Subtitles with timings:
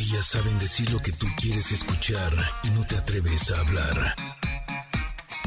[0.00, 2.32] Ellas saben decir lo que tú quieres escuchar
[2.62, 4.14] y no te atreves a hablar.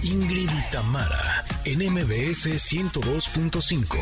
[0.04, 3.98] Ingrid y Tamara, en MBS 102.5.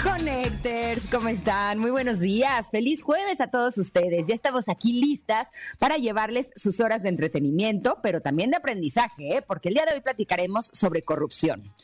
[0.00, 1.80] Connectors, ¿cómo están?
[1.80, 2.70] Muy buenos días.
[2.70, 4.28] Feliz jueves a todos ustedes.
[4.28, 5.48] Ya estamos aquí listas
[5.80, 9.42] para llevarles sus horas de entretenimiento, pero también de aprendizaje, ¿eh?
[9.42, 11.74] porque el día de hoy platicaremos sobre corrupción,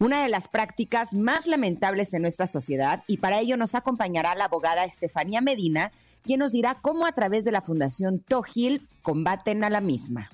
[0.00, 4.46] una de las prácticas más lamentables en nuestra sociedad, y para ello nos acompañará la
[4.46, 5.92] abogada Estefanía Medina,
[6.24, 10.30] quien nos dirá cómo a través de la Fundación Togil combaten a la misma.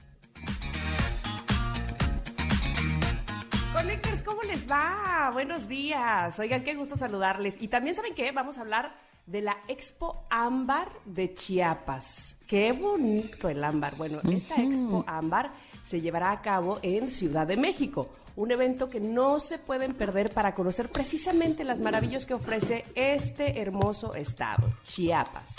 [3.72, 5.30] Connectors, ¿cómo les va?
[5.32, 6.38] Buenos días.
[6.38, 7.60] Oigan, qué gusto saludarles.
[7.60, 8.30] Y también, ¿saben qué?
[8.30, 8.94] Vamos a hablar
[9.26, 12.38] de la Expo Ámbar de Chiapas.
[12.46, 13.96] Qué bonito el ámbar.
[13.96, 15.52] Bueno, esta Expo Ámbar
[15.82, 18.08] se llevará a cabo en Ciudad de México.
[18.36, 23.60] Un evento que no se pueden perder para conocer precisamente las maravillas que ofrece este
[23.60, 25.54] hermoso estado, Chiapas.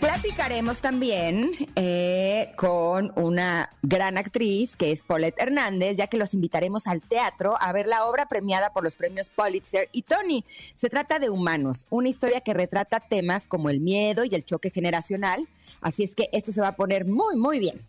[0.00, 6.86] Platicaremos también eh, con una gran actriz que es Paulette Hernández, ya que los invitaremos
[6.86, 10.46] al teatro a ver la obra premiada por los premios Pulitzer y Tony.
[10.74, 14.70] Se trata de Humanos, una historia que retrata temas como el miedo y el choque
[14.70, 15.46] generacional.
[15.82, 17.86] Así es que esto se va a poner muy, muy bien.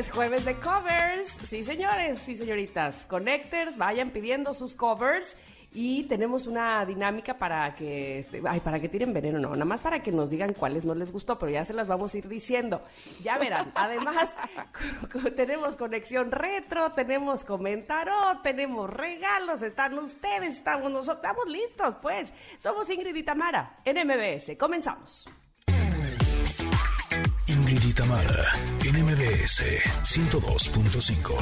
[0.00, 1.28] Es jueves de covers.
[1.28, 3.04] Sí, señores, sí, señoritas.
[3.04, 5.36] Connectors, vayan pidiendo sus covers.
[5.74, 9.82] Y tenemos una dinámica para que, este, ay, para que tiren veneno, no, nada más
[9.82, 12.28] para que nos digan cuáles no les gustó, pero ya se las vamos a ir
[12.28, 12.82] diciendo.
[13.22, 14.36] Ya verán, además
[15.36, 22.32] tenemos conexión retro, tenemos comentario, tenemos regalos, están ustedes, estamos nosotros, estamos listos, pues.
[22.56, 24.56] Somos Ingrid y Tamara, en MBS.
[24.58, 25.28] Comenzamos.
[27.50, 28.52] Ingrid y Tamara,
[28.84, 29.64] en MBS
[30.04, 31.34] 102.5.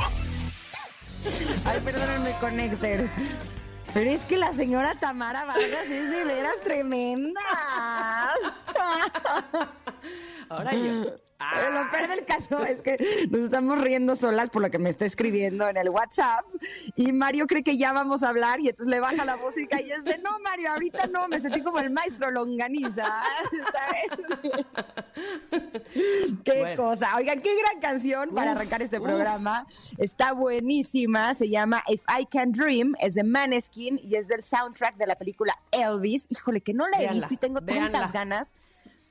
[1.67, 3.11] Ay, perdónenme, Connectors.
[3.93, 7.41] Pero es que la señora Tamara Vargas es de veras tremenda.
[10.49, 11.13] Ahora yo.
[11.39, 11.71] Ah.
[11.73, 15.05] Lo peor del caso es que nos estamos riendo solas por lo que me está
[15.07, 16.45] escribiendo en el WhatsApp
[16.97, 19.89] y Mario cree que ya vamos a hablar y entonces le baja la música y
[19.91, 23.23] es de no Mario, ahorita no, me sentí como el maestro longaniza,
[23.73, 24.65] ¿sabes?
[26.45, 27.15] qué cosa.
[27.17, 29.67] Oigan, qué gran canción para arrancar este programa.
[29.97, 34.97] Está buenísima, se llama If I Can Dream, es de Maneskin y es del soundtrack
[34.97, 36.27] de la película Elvis.
[36.31, 37.93] Híjole, que no la he Véanla, visto y tengo véanla.
[37.93, 38.49] tantas ganas.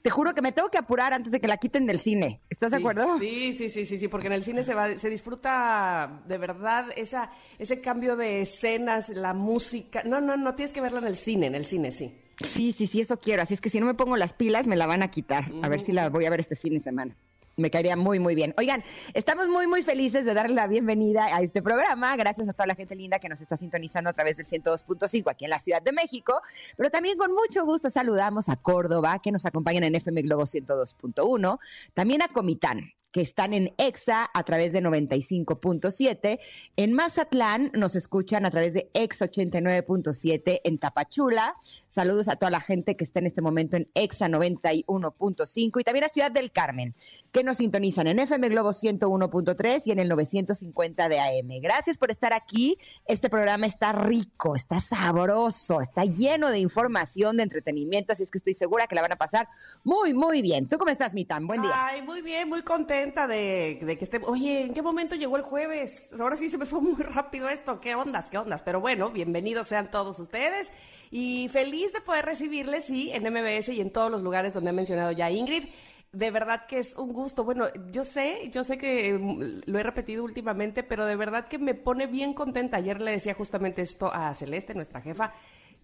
[0.07, 2.39] Te juro que me tengo que apurar antes de que la quiten del cine.
[2.49, 3.19] ¿Estás de acuerdo?
[3.19, 6.85] Sí, sí, sí, sí, sí, porque en el cine se va, se disfruta de verdad
[6.95, 7.29] esa,
[7.59, 10.03] ese cambio de escenas, la música.
[10.05, 12.17] No, no, no tienes que verla en el cine, en el cine, sí.
[12.41, 13.41] Sí, sí, sí, eso quiero.
[13.41, 15.51] Así es que si no me pongo las pilas, me la van a quitar.
[15.61, 17.17] A ver si la voy a ver este fin de semana.
[17.59, 18.53] Me caería muy, muy bien.
[18.59, 18.83] Oigan,
[19.15, 22.15] estamos muy, muy felices de darle la bienvenida a este programa.
[22.15, 25.45] Gracias a toda la gente linda que nos está sintonizando a través del 102.5 aquí
[25.45, 26.39] en la Ciudad de México.
[26.75, 31.57] Pero también con mucho gusto saludamos a Córdoba, que nos acompañan en FM Globo 102.1.
[31.95, 36.39] También a Comitán, que están en EXA a través de 95.7.
[36.75, 41.55] En Mazatlán nos escuchan a través de EXA 89.7 en Tapachula.
[41.89, 46.03] Saludos a toda la gente que está en este momento en EXA 91.5 y también
[46.03, 46.95] a Ciudad del Carmen,
[47.31, 51.61] que nos sintonizan en FM Globo 101.3 y en el 950 de AM.
[51.61, 52.77] Gracias por estar aquí.
[53.07, 58.37] Este programa está rico, está sabroso, está lleno de información, de entretenimiento, así es que
[58.37, 59.47] estoy segura que la van a pasar
[59.85, 60.67] muy, muy bien.
[60.67, 61.47] ¿Tú cómo estás, Mitan?
[61.47, 61.71] Buen día.
[61.73, 64.19] Ay, muy bien, muy contenta de, de que esté.
[64.25, 66.09] Oye, ¿en qué momento llegó el jueves?
[66.19, 67.79] Ahora sí se me fue muy rápido esto.
[67.79, 68.61] ¿Qué ondas, qué ondas?
[68.61, 70.73] Pero bueno, bienvenidos sean todos ustedes
[71.11, 74.73] y feliz de poder recibirles, sí, en MBS y en todos los lugares donde ha
[74.73, 75.65] mencionado ya Ingrid.
[76.13, 77.43] De verdad que es un gusto.
[77.43, 81.57] Bueno, yo sé, yo sé que mm, lo he repetido últimamente, pero de verdad que
[81.57, 82.77] me pone bien contenta.
[82.77, 85.33] Ayer le decía justamente esto a Celeste, nuestra jefa,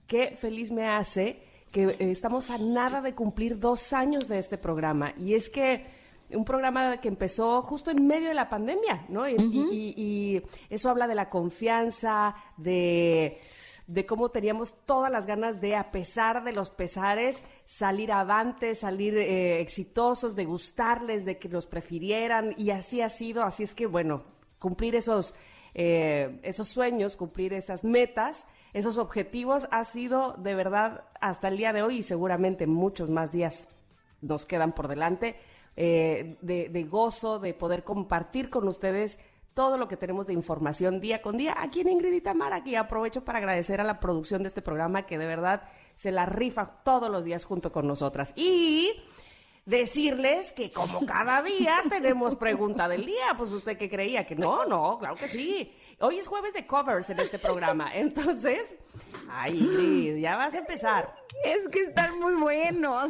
[0.08, 4.58] qué feliz me hace que eh, estamos a nada de cumplir dos años de este
[4.58, 5.14] programa.
[5.18, 5.86] Y es que
[6.30, 9.28] un programa que empezó justo en medio de la pandemia, ¿no?
[9.28, 9.94] Y, y- y-
[10.38, 13.40] y eso habla de la confianza, de,
[13.88, 19.18] de cómo teníamos todas las ganas de, a pesar de los pesares, salir avante, salir
[19.18, 22.54] eh, exitosos, de gustarles, de que nos prefirieran.
[22.58, 23.44] Y así ha sido.
[23.44, 24.24] Así es que, bueno,
[24.60, 25.36] cumplir esos,
[25.74, 31.74] eh, esos sueños, cumplir esas metas, esos objetivos, ha sido de verdad hasta el día
[31.74, 33.68] de hoy y seguramente muchos más días
[34.22, 35.36] nos quedan por delante,
[35.76, 39.20] eh, de, de gozo, de poder compartir con ustedes
[39.54, 42.78] todo lo que tenemos de información día con día aquí en Ingrid y Tamara, que
[42.78, 45.64] aprovecho para agradecer a la producción de este programa que de verdad
[45.96, 48.34] se la rifa todos los días junto con nosotras.
[48.36, 48.92] Y
[49.66, 54.66] decirles que como cada día tenemos pregunta del día, pues usted que creía que no,
[54.66, 55.74] no, claro que sí.
[56.00, 58.76] Hoy es jueves de covers en este programa, entonces,
[59.30, 61.16] ay, ya vas a empezar.
[61.46, 63.08] Es que están muy buenos.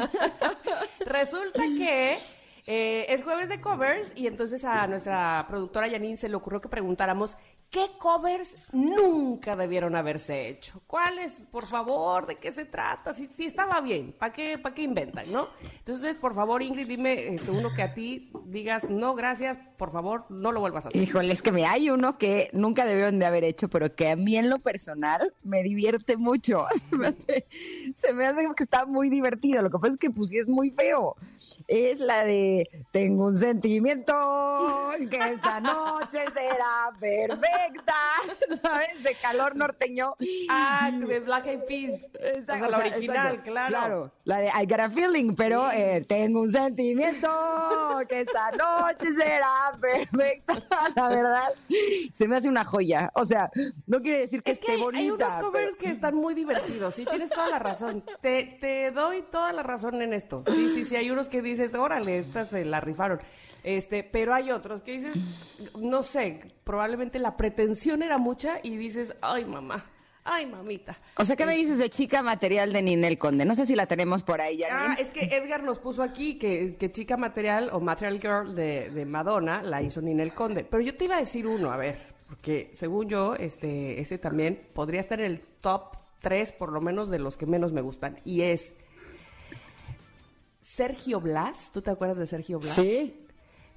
[1.00, 2.18] Resulta que
[2.65, 6.69] eh, es jueves de covers y entonces a nuestra productora Janine se le ocurrió que
[6.69, 7.36] preguntáramos
[7.74, 10.83] ¿Qué covers nunca debieron haberse hecho?
[10.86, 12.27] ¿Cuáles, por favor?
[12.27, 13.15] ¿De qué se trata?
[13.15, 15.48] Si, si estaba bien, ¿para qué, ¿para qué inventan, no?
[15.80, 20.27] Entonces, por favor, Ingrid, dime este, uno que a ti digas, no, gracias, por favor,
[20.30, 21.01] no lo vuelvas a hacer.
[21.01, 24.15] Híjole, es que me hay uno que nunca debieron de haber hecho, pero que a
[24.15, 26.68] mí en lo personal me divierte mucho.
[26.92, 27.48] Se me hace,
[27.95, 29.63] se me hace que está muy divertido.
[29.63, 31.15] Lo que pasa es que pues sí es muy feo
[31.68, 34.14] es la de Tengo un sentimiento
[35.10, 37.94] que esta noche será perfecta,
[38.62, 39.04] ¿sabes?
[39.04, 40.16] De calor norteño.
[40.50, 42.08] Ah, de Black Eyed Peas.
[42.20, 43.68] Exacto, o sea, la original, claro.
[43.68, 47.28] Claro, la de I Got a Feeling, pero eh, tengo un sentimiento
[48.08, 50.54] que esta noche será perfecta.
[50.96, 51.54] La verdad,
[52.14, 53.12] se me hace una joya.
[53.16, 53.50] O sea,
[53.88, 55.00] no quiere decir que es esté bonita.
[55.00, 58.04] Hay unos covers que están muy divertidos, sí, tienes toda la razón.
[58.22, 60.44] Te, te doy toda la razón en esto.
[60.48, 63.19] Sí, sí, sí, hay unos que dices, órale, estas se la rifaron.
[63.63, 65.16] Este, pero hay otros que dices,
[65.80, 69.86] no sé, probablemente la pretensión era mucha y dices, ay mamá,
[70.25, 71.00] ay mamita.
[71.18, 73.45] O sea, ¿qué me dices de chica material de Ninel Conde?
[73.45, 74.68] No sé si la tenemos por ahí ya.
[74.72, 78.89] Ah, es que Edgar nos puso aquí que, que chica material o material girl de,
[78.89, 80.66] de, Madonna la hizo Ninel Conde.
[80.66, 81.98] Pero yo te iba a decir uno, a ver,
[82.28, 87.10] porque según yo, este, ese también podría estar en el top 3 por lo menos
[87.10, 88.19] de los que menos me gustan.
[88.25, 88.75] Y es
[90.63, 92.74] Sergio Blas, ¿tú te acuerdas de Sergio Blas?
[92.74, 93.27] Sí.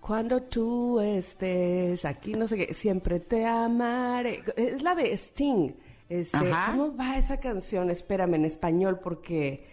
[0.01, 4.45] Cuando tú estés aquí, no sé qué, siempre te amaré.
[4.57, 5.73] Es la de Sting.
[6.09, 6.39] Este,
[6.71, 7.91] ¿Cómo va esa canción?
[7.91, 9.67] Espérame, en español, porque...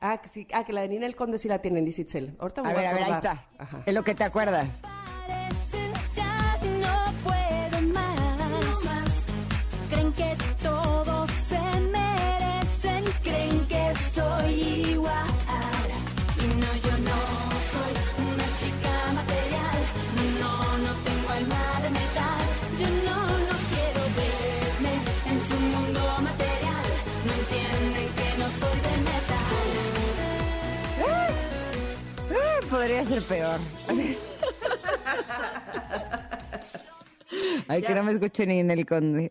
[0.00, 2.34] Ah, que, sí, ah, que la de Nina el Conde sí la tienen, dice Itzel.
[2.38, 3.48] Ahorita a, ver, a, ver, ahí está.
[3.84, 4.80] Es lo que te acuerdas.
[33.20, 33.60] Ser peor.
[37.68, 39.30] Ay, que no me escuche ni en el conde.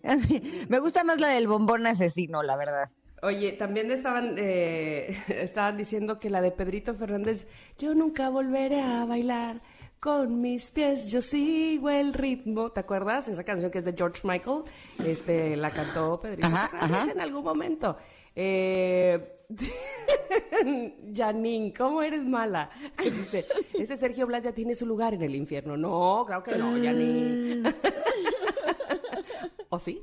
[0.70, 2.90] Me gusta más la del bombón asesino, la verdad.
[3.22, 7.48] Oye, también estaban, eh, estaban diciendo que la de Pedrito Fernández,
[7.78, 9.62] yo nunca volveré a bailar
[10.00, 12.72] con mis pies, yo sigo el ritmo.
[12.72, 13.28] ¿Te acuerdas?
[13.28, 14.64] Esa canción que es de George Michael,
[15.04, 17.98] este, la cantó Pedrito Fernández en algún momento.
[18.36, 19.35] Eh,
[21.16, 22.70] Janine, ¿cómo eres mala?
[23.04, 25.78] Dice, ese Sergio Blas ya tiene su lugar en el infierno.
[25.78, 27.74] No, claro que no, Janine.
[29.70, 30.02] ¿O sí?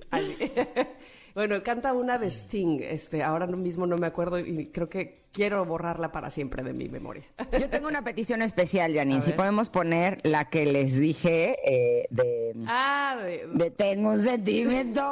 [1.34, 5.64] Bueno, canta una de Sting, este, ahora mismo no me acuerdo y creo que quiero
[5.64, 7.24] borrarla para siempre de mi memoria.
[7.58, 12.54] Yo tengo una petición especial, Janine, si podemos poner la que les dije eh, de,
[12.66, 13.16] ah,
[13.54, 13.70] de...
[13.70, 15.02] Tengo un sentimiento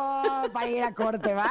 [0.53, 1.51] para ir a corte, ¿va?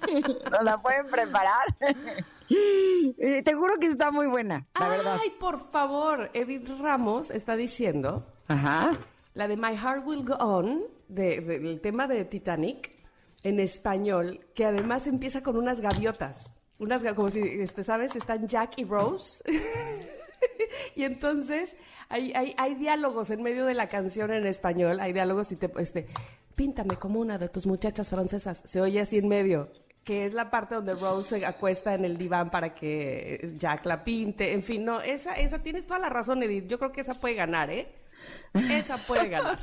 [0.50, 1.66] ¿Nos la pueden preparar?
[2.46, 5.18] Eh, te juro que está muy buena, la verdad.
[5.20, 8.26] Ay, por favor, Edith Ramos está diciendo...
[8.48, 8.92] Ajá.
[9.32, 12.93] La de My Heart Will Go On, del tema de Titanic,
[13.44, 16.44] en español, que además empieza con unas gaviotas.
[16.78, 18.16] Unas, como si, este, ¿sabes?
[18.16, 19.44] Están Jack y Rose.
[20.96, 21.76] y entonces
[22.08, 25.70] hay, hay, hay, diálogos en medio de la canción en español, hay diálogos y te,
[25.78, 26.06] este,
[26.56, 28.62] píntame como una de tus muchachas francesas.
[28.64, 29.70] Se oye así en medio,
[30.02, 34.02] que es la parte donde Rose se acuesta en el diván para que Jack la
[34.02, 34.52] pinte.
[34.52, 36.66] En fin, no, esa, esa tienes toda la razón, Edith.
[36.66, 37.88] Yo creo que esa puede ganar, ¿eh?
[38.54, 39.58] Esa puede ganar.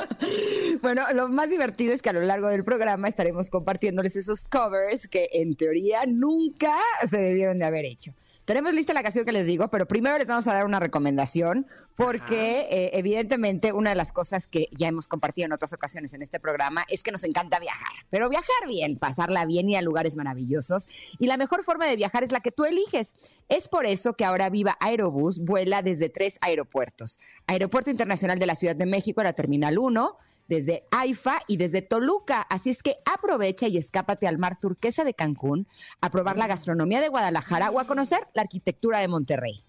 [0.82, 5.06] bueno, lo más divertido es que a lo largo del programa estaremos compartiéndoles esos covers
[5.06, 6.74] que en teoría nunca
[7.06, 8.14] se debieron de haber hecho.
[8.46, 11.66] Tenemos lista la canción que les digo, pero primero les vamos a dar una recomendación
[11.96, 16.22] porque eh, evidentemente una de las cosas que ya hemos compartido en otras ocasiones en
[16.22, 20.14] este programa es que nos encanta viajar, pero viajar bien, pasarla bien y a lugares
[20.14, 20.86] maravillosos.
[21.18, 23.16] Y la mejor forma de viajar es la que tú eliges.
[23.48, 27.18] Es por eso que ahora Viva Aerobús vuela desde tres aeropuertos.
[27.48, 32.42] Aeropuerto Internacional de la Ciudad de México, la Terminal 1, desde AIFA y desde Toluca.
[32.42, 35.66] Así es que aprovecha y escápate al mar turquesa de Cancún,
[36.00, 39.64] a probar la gastronomía de Guadalajara o a conocer la arquitectura de Monterrey.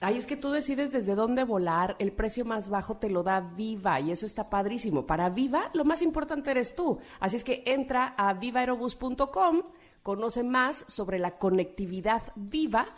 [0.00, 3.40] Ay, es que tú decides desde dónde volar, el precio más bajo te lo da
[3.40, 5.06] Viva y eso está padrísimo.
[5.06, 6.98] Para Viva, lo más importante eres tú.
[7.20, 9.62] Así es que entra a vivaerobus.com,
[10.02, 12.88] conoce más sobre la conectividad viva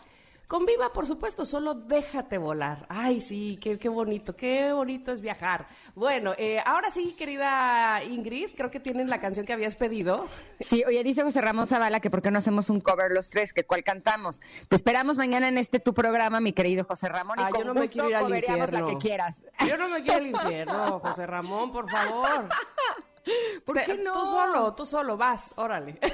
[0.48, 2.86] Con Viva, por supuesto, solo déjate volar.
[2.88, 5.66] Ay, sí, qué, qué bonito, qué bonito es viajar.
[5.96, 10.28] Bueno, eh, ahora sí, querida Ingrid, creo que tienen la canción que habías pedido.
[10.60, 13.52] Sí, oye, dice José Ramón Zavala que por qué no hacemos un cover los tres,
[13.52, 14.40] que cuál cantamos.
[14.68, 17.66] Te esperamos mañana en este tu programa, mi querido José Ramón, y Ah, con yo
[17.66, 18.14] no me quiero ir
[18.48, 19.46] al la que quieras.
[19.68, 22.48] Yo no me quiero al infierno, José Ramón, por favor.
[23.64, 24.12] ¿Por qué no?
[24.12, 25.98] Tú solo, tú solo, vas, órale.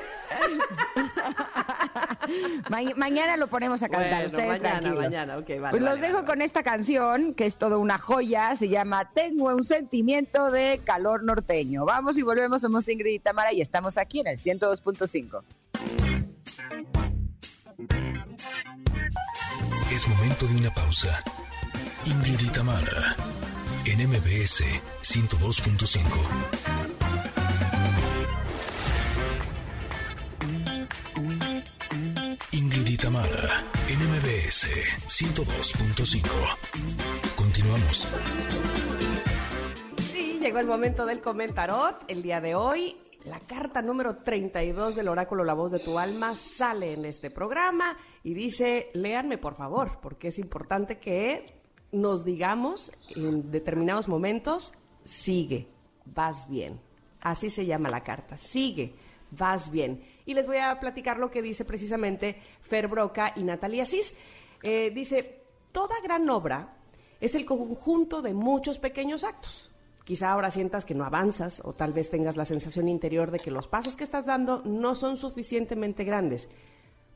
[2.70, 4.98] Ma- mañana lo ponemos a cantar, Bueno, ustedes mañana, tranquilos.
[4.98, 7.98] mañana, ok, vale, Pues los vale, dejo vale, con esta canción, que es toda una
[7.98, 11.84] joya, se llama Tengo un sentimiento de calor norteño.
[11.84, 15.42] Vamos y volvemos, somos Ingrid y Tamara y estamos aquí en el 102.5.
[19.92, 21.22] Es momento de una pausa.
[22.06, 23.14] Ingrid y Tamara,
[23.84, 24.64] en MBS
[25.02, 26.91] 102.5.
[33.02, 34.68] Tamara, en MBS
[35.08, 36.22] 102.5.
[37.34, 38.08] Continuamos.
[39.96, 42.04] Sí, llegó el momento del comentarot.
[42.06, 46.36] El día de hoy, la carta número 32 del oráculo La Voz de tu Alma
[46.36, 52.92] sale en este programa y dice, léanme por favor, porque es importante que nos digamos
[53.16, 55.66] en determinados momentos, sigue,
[56.04, 56.80] vas bien.
[57.20, 58.94] Así se llama la carta, sigue,
[59.32, 60.04] vas bien.
[60.26, 64.16] Y les voy a platicar lo que dice precisamente Fer Broca y Natalia Cis.
[64.62, 66.76] Eh, dice, toda gran obra
[67.20, 69.70] es el conjunto de muchos pequeños actos.
[70.04, 73.52] Quizá ahora sientas que no avanzas o tal vez tengas la sensación interior de que
[73.52, 76.48] los pasos que estás dando no son suficientemente grandes.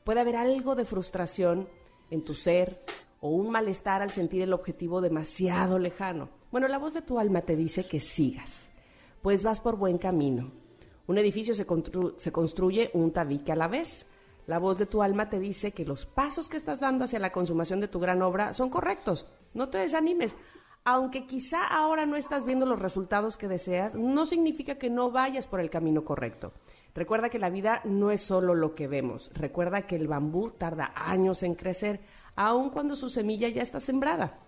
[0.05, 1.67] Puede haber algo de frustración
[2.09, 2.81] en tu ser
[3.19, 6.29] o un malestar al sentir el objetivo demasiado lejano.
[6.51, 8.71] Bueno, la voz de tu alma te dice que sigas,
[9.21, 10.51] pues vas por buen camino.
[11.07, 14.09] Un edificio se, constru- se construye un tabique a la vez.
[14.45, 17.31] La voz de tu alma te dice que los pasos que estás dando hacia la
[17.31, 19.25] consumación de tu gran obra son correctos.
[19.53, 20.37] No te desanimes.
[20.83, 25.47] Aunque quizá ahora no estás viendo los resultados que deseas, no significa que no vayas
[25.47, 26.53] por el camino correcto.
[26.95, 29.29] Recuerda que la vida no es solo lo que vemos.
[29.33, 31.99] Recuerda que el bambú tarda años en crecer,
[32.35, 34.39] aun cuando su semilla ya está sembrada.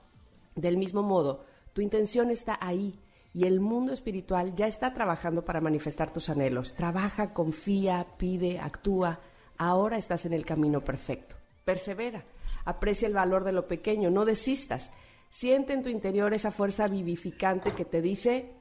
[0.55, 2.97] Del mismo modo, tu intención está ahí
[3.39, 6.73] y el mundo espiritual ya está trabajando para manifestar tus anhelos.
[6.73, 9.21] Trabaja, confía, pide, actúa.
[9.57, 11.37] Ahora estás en el camino perfecto.
[11.63, 12.25] Persevera.
[12.65, 14.11] Aprecia el valor de lo pequeño.
[14.11, 14.91] No desistas.
[15.29, 18.51] Siente en tu interior esa fuerza vivificante que te dice,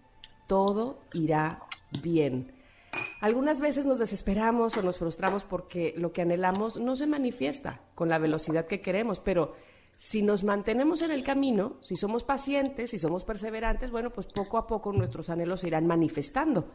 [0.47, 1.65] todo irá
[2.01, 2.53] bien.
[3.21, 8.09] Algunas veces nos desesperamos o nos frustramos porque lo que anhelamos no se manifiesta con
[8.09, 9.57] la velocidad que queremos, pero
[9.99, 14.57] si nos mantenemos en el camino, si somos pacientes, si somos perseverantes, bueno, pues poco
[14.57, 16.71] a poco nuestros anhelos se irán manifestando.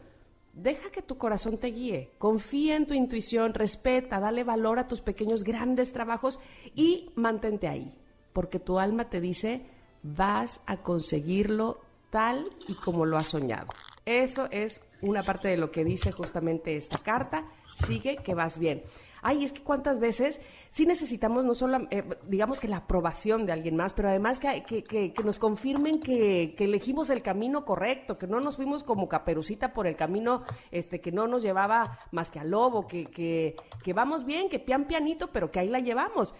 [0.52, 5.00] Deja que tu corazón te guíe, confía en tu intuición, respeta, dale valor a tus
[5.00, 6.38] pequeños grandes trabajos
[6.74, 7.94] y mantente ahí,
[8.34, 9.66] porque tu alma te dice,
[10.02, 13.68] vas a conseguirlo tal y como lo has soñado.
[14.04, 17.46] Eso es una parte de lo que dice justamente esta carta.
[17.74, 18.82] Sigue que vas bien.
[19.26, 23.52] Ay, es que cuántas veces sí necesitamos no solo, eh, digamos que la aprobación de
[23.52, 28.18] alguien más, pero además que, que- que- que nos confirmen que, elegimos el camino correcto,
[28.18, 32.30] que no nos fuimos como caperucita por el camino este, que no nos llevaba más
[32.30, 35.78] que al lobo, que, que, que vamos bien, que pian pianito, pero que ahí la
[35.80, 36.34] llevamos.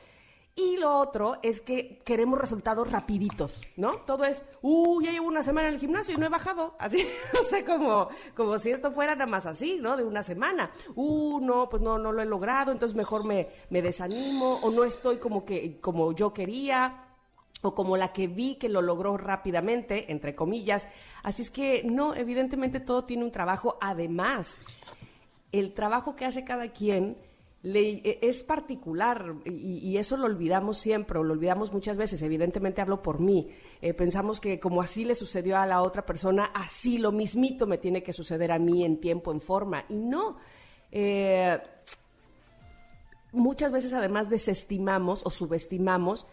[0.56, 3.90] Y lo otro es que queremos resultados rapiditos, ¿no?
[3.90, 6.76] Todo es, uh, ya llevo una semana en el gimnasio y no he bajado.
[6.78, 7.04] Así,
[7.42, 9.96] o sea, como, como si esto fuera nada más así, ¿no?
[9.96, 10.70] De una semana.
[10.94, 14.84] Uh, no, pues no, no lo he logrado, entonces mejor me, me desanimo o no
[14.84, 17.04] estoy como que, como yo quería
[17.62, 20.86] o como la que vi que lo logró rápidamente, entre comillas.
[21.24, 23.76] Así es que no, evidentemente todo tiene un trabajo.
[23.80, 24.56] Además,
[25.50, 27.16] el trabajo que hace cada quien
[27.64, 32.20] e- es particular y, eso lo olvidamos siempre, o lo olvidamos muchas veces.
[32.22, 33.48] Evidentemente hablo por mí.
[33.80, 37.78] Eh, pensamos que como así le sucedió a la otra persona, así lo mismito me
[37.78, 39.84] tiene que suceder a mí en tiempo, en forma.
[39.88, 40.36] Y no.
[40.92, 41.58] Eh,
[43.32, 46.26] muchas veces además desestimamos o subestimamos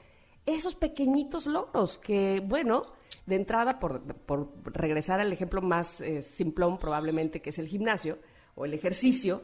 [0.46, 2.82] esos pequeñitos logros que, bueno,
[3.26, 8.18] de entrada, por, por regresar al ejemplo más eh, simplón probablemente, que es el gimnasio
[8.56, 9.44] o el ejercicio,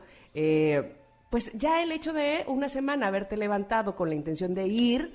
[1.29, 5.13] pues ya el hecho de una semana haberte levantado con la intención de ir,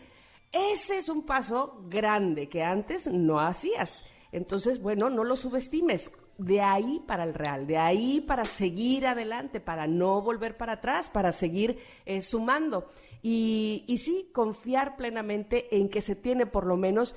[0.53, 4.05] ese es un paso grande que antes no hacías.
[4.33, 6.11] Entonces, bueno, no lo subestimes.
[6.39, 11.11] De ahí para el real, de ahí para seguir adelante, para no volver para atrás,
[11.11, 12.89] para seguir eh, sumando.
[13.23, 17.15] Y, y sí, confiar plenamente en que se tiene por lo menos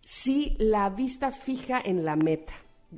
[0.00, 2.52] sí la vista fija en la meta.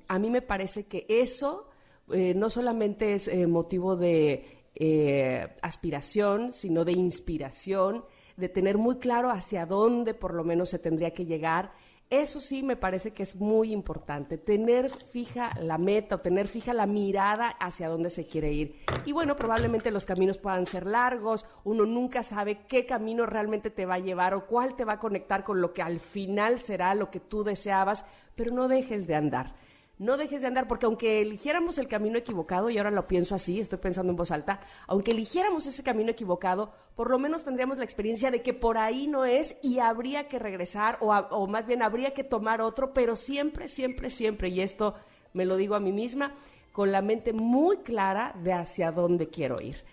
[0.08, 1.68] A mí me parece que eso
[2.12, 8.04] eh, no solamente es eh, motivo de eh, aspiración, sino de inspiración,
[8.36, 11.72] de tener muy claro hacia dónde por lo menos se tendría que llegar.
[12.08, 16.74] Eso sí me parece que es muy importante, tener fija la meta o tener fija
[16.74, 18.80] la mirada hacia dónde se quiere ir.
[19.04, 23.86] Y bueno, probablemente los caminos puedan ser largos, uno nunca sabe qué camino realmente te
[23.86, 26.96] va a llevar o cuál te va a conectar con lo que al final será
[26.96, 29.54] lo que tú deseabas, pero no dejes de andar
[30.00, 33.60] no dejes de andar, porque aunque eligiéramos el camino equivocado, y ahora lo pienso así,
[33.60, 37.84] estoy pensando en voz alta, aunque eligiéramos ese camino equivocado, por lo menos tendríamos la
[37.84, 41.82] experiencia de que por ahí no es y habría que regresar, o, o más bien
[41.82, 44.94] habría que tomar otro, pero siempre, siempre, siempre, y esto
[45.34, 46.34] me lo digo a mí misma,
[46.72, 49.84] con la mente muy clara de hacia dónde quiero ir.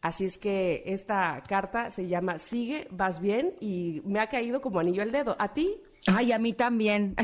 [0.00, 4.80] Así es que esta carta se llama Sigue, vas bien y me ha caído como
[4.80, 5.36] anillo al dedo.
[5.38, 5.80] ¿A ti?
[6.06, 7.14] Ay, a mí también.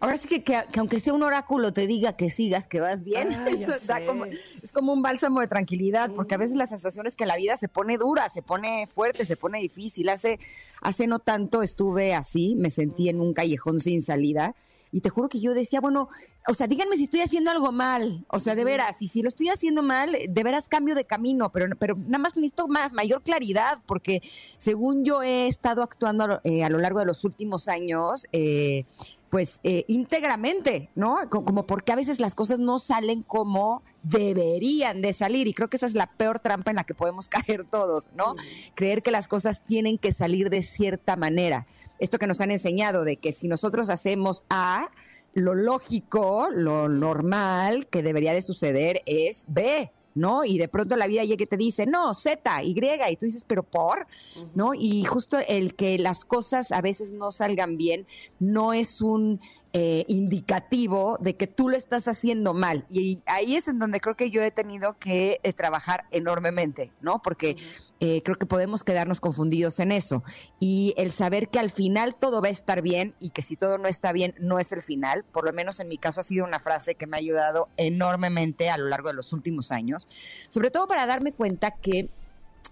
[0.00, 3.32] Ahora sí que, aunque sea un oráculo te diga que sigas, que vas bien,
[4.62, 7.56] es como un bálsamo de tranquilidad, porque a veces la sensación es que la vida
[7.56, 10.10] se pone dura, se pone fuerte, se pone difícil.
[10.10, 10.38] Hace,
[10.82, 14.54] hace no tanto estuve así, me sentí en un callejón sin salida
[14.96, 16.08] y te juro que yo decía, bueno,
[16.48, 19.28] o sea, díganme si estoy haciendo algo mal, o sea, de veras, y si lo
[19.28, 23.22] estoy haciendo mal, de veras cambio de camino, pero, pero nada más necesito más, mayor
[23.22, 24.22] claridad, porque
[24.56, 28.86] según yo he estado actuando eh, a lo largo de los últimos años, eh,
[29.28, 31.16] pues eh, íntegramente, ¿no?
[31.28, 35.76] Como porque a veces las cosas no salen como deberían de salir y creo que
[35.76, 38.34] esa es la peor trampa en la que podemos caer todos, ¿no?
[38.74, 41.66] Creer que las cosas tienen que salir de cierta manera.
[41.98, 44.90] Esto que nos han enseñado de que si nosotros hacemos A,
[45.34, 49.90] lo lógico, lo normal que debería de suceder es B.
[50.16, 50.46] ¿no?
[50.46, 53.44] Y de pronto la vida llega y te dice, no, Z, Y, y tú dices,
[53.46, 54.06] pero por,
[54.54, 54.72] ¿no?
[54.72, 58.06] Y justo el que las cosas a veces no salgan bien
[58.40, 59.40] no es un
[59.78, 62.86] eh, indicativo de que tú lo estás haciendo mal.
[62.90, 67.20] Y ahí es en donde creo que yo he tenido que eh, trabajar enormemente, ¿no?
[67.20, 67.58] Porque
[68.00, 70.24] eh, creo que podemos quedarnos confundidos en eso.
[70.58, 73.76] Y el saber que al final todo va a estar bien y que si todo
[73.76, 75.24] no está bien, no es el final.
[75.30, 78.70] Por lo menos en mi caso ha sido una frase que me ha ayudado enormemente
[78.70, 80.08] a lo largo de los últimos años.
[80.48, 82.08] Sobre todo para darme cuenta que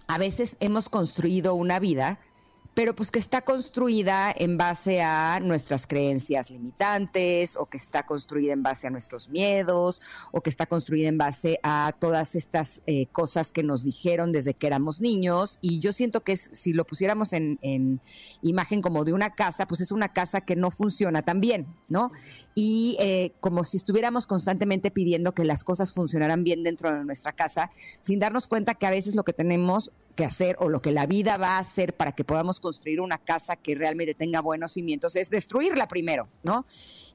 [0.07, 2.19] a veces hemos construido una vida
[2.75, 8.51] pero pues que está construida en base a nuestras creencias limitantes o que está construida
[8.51, 10.01] en base a nuestros miedos
[10.33, 14.53] o que está construida en base a todas estas eh, cosas que nos dijeron desde
[14.53, 17.57] que éramos niños y yo siento que si lo pusiéramos en,
[18.41, 22.11] imagen como de una casa, pues es una casa que no funciona tan bien, ¿no?
[22.53, 27.31] Y eh, como si estuviéramos constantemente pidiendo que las cosas funcionaran bien dentro de nuestra
[27.31, 30.91] casa, sin darnos cuenta que a veces lo que tenemos que hacer o lo que
[30.91, 34.73] la vida va a hacer para que podamos construir una casa que realmente tenga buenos
[34.73, 36.65] cimientos es destruirla primero, ¿no?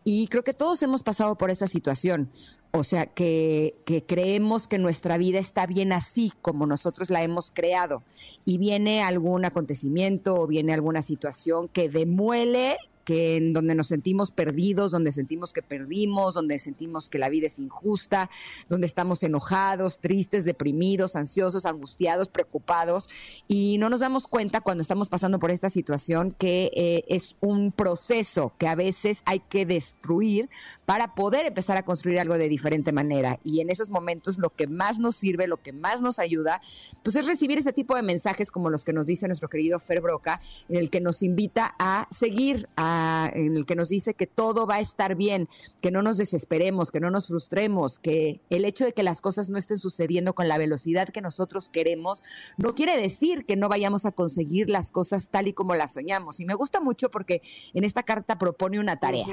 [0.04, 2.30] Y creo que todos hemos pasado por esa situación.
[2.72, 7.50] O sea, que, que, creemos que nuestra vida está bien así como nosotros la hemos
[7.50, 8.04] creado.
[8.44, 14.30] Y viene algún acontecimiento o viene alguna situación que demuele que en donde nos sentimos
[14.30, 18.30] perdidos, donde sentimos que perdimos, donde sentimos que la vida es injusta,
[18.68, 23.08] donde estamos enojados, tristes, deprimidos, ansiosos, angustiados, preocupados
[23.48, 27.72] y no nos damos cuenta cuando estamos pasando por esta situación que eh, es un
[27.72, 30.48] proceso que a veces hay que destruir
[30.86, 33.38] para poder empezar a construir algo de diferente manera.
[33.44, 36.60] Y en esos momentos lo que más nos sirve, lo que más nos ayuda,
[37.02, 40.00] pues es recibir ese tipo de mensajes como los que nos dice nuestro querido Fer
[40.00, 42.89] Broca, en el que nos invita a seguir, a
[43.34, 45.48] en el que nos dice que todo va a estar bien,
[45.80, 49.48] que no nos desesperemos, que no nos frustremos, que el hecho de que las cosas
[49.48, 52.22] no estén sucediendo con la velocidad que nosotros queremos
[52.56, 56.40] no quiere decir que no vayamos a conseguir las cosas tal y como las soñamos.
[56.40, 57.42] Y me gusta mucho porque
[57.74, 59.26] en esta carta propone una tarea.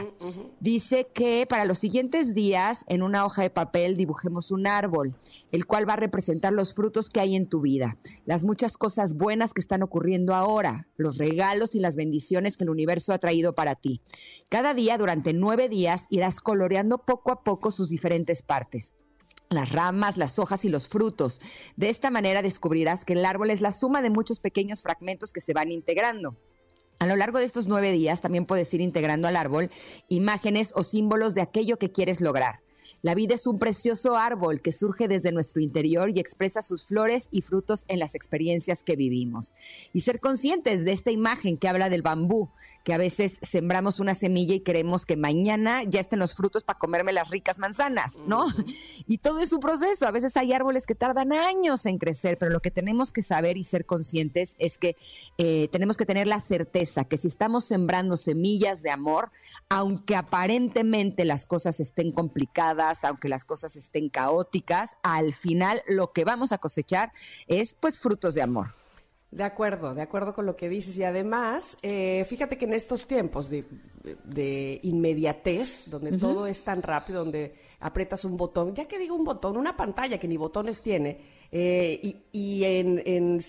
[0.60, 5.16] Dice que para los siguientes días en una hoja de papel dibujemos un árbol,
[5.52, 9.16] el cual va a representar los frutos que hay en tu vida, las muchas cosas
[9.16, 13.47] buenas que están ocurriendo ahora, los regalos y las bendiciones que el universo ha traído
[13.54, 14.02] para ti.
[14.50, 18.94] Cada día, durante nueve días, irás coloreando poco a poco sus diferentes partes
[19.50, 21.40] las ramas, las hojas y los frutos.
[21.76, 25.42] De esta manera descubrirás que el árbol es la suma de muchos pequeños fragmentos que
[25.42, 26.36] se van integrando.
[27.00, 29.70] A lo largo de estos nueve días también puedes ir integrando al árbol
[30.10, 32.62] imágenes o símbolos de aquello que quieres lograr.
[33.02, 37.30] La vida es un precioso árbol que surge desde nuestro interior y expresa sus flores
[37.32, 39.54] y frutos en las experiencias que vivimos.
[39.94, 42.50] Y ser conscientes de esta imagen que habla del bambú,
[42.84, 46.80] que a veces sembramos una semilla y queremos que mañana ya estén los frutos para
[46.80, 48.48] comerme las ricas manzanas, ¿no?
[49.10, 50.06] Y todo es un proceso.
[50.06, 53.58] A veces hay árboles que tardan años en crecer, pero lo que tenemos que saber
[53.58, 54.96] y ser conscientes es que
[55.38, 59.32] eh, tenemos que tener la certeza que si estamos sembrando semillas de amor,
[59.70, 66.26] aunque aparentemente las cosas estén complicadas, aunque las cosas estén caóticas, al final lo que
[66.26, 67.12] vamos a cosechar
[67.48, 68.68] es pues frutos de amor.
[69.32, 70.98] De acuerdo, de acuerdo con lo que dices.
[70.98, 73.66] Y además, eh, fíjate que en estos tiempos de,
[74.24, 79.24] de inmediatez, donde todo es tan rápido, donde aprietas un botón, ya que digo un
[79.24, 83.40] botón, una pantalla que ni botones tiene, eh, y, en,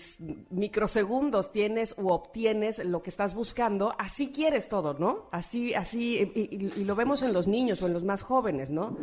[0.51, 5.27] microsegundos tienes o obtienes lo que estás buscando, así quieres todo, ¿no?
[5.31, 8.97] Así, así, y, lo vemos en los niños o en los más jóvenes, ¿no?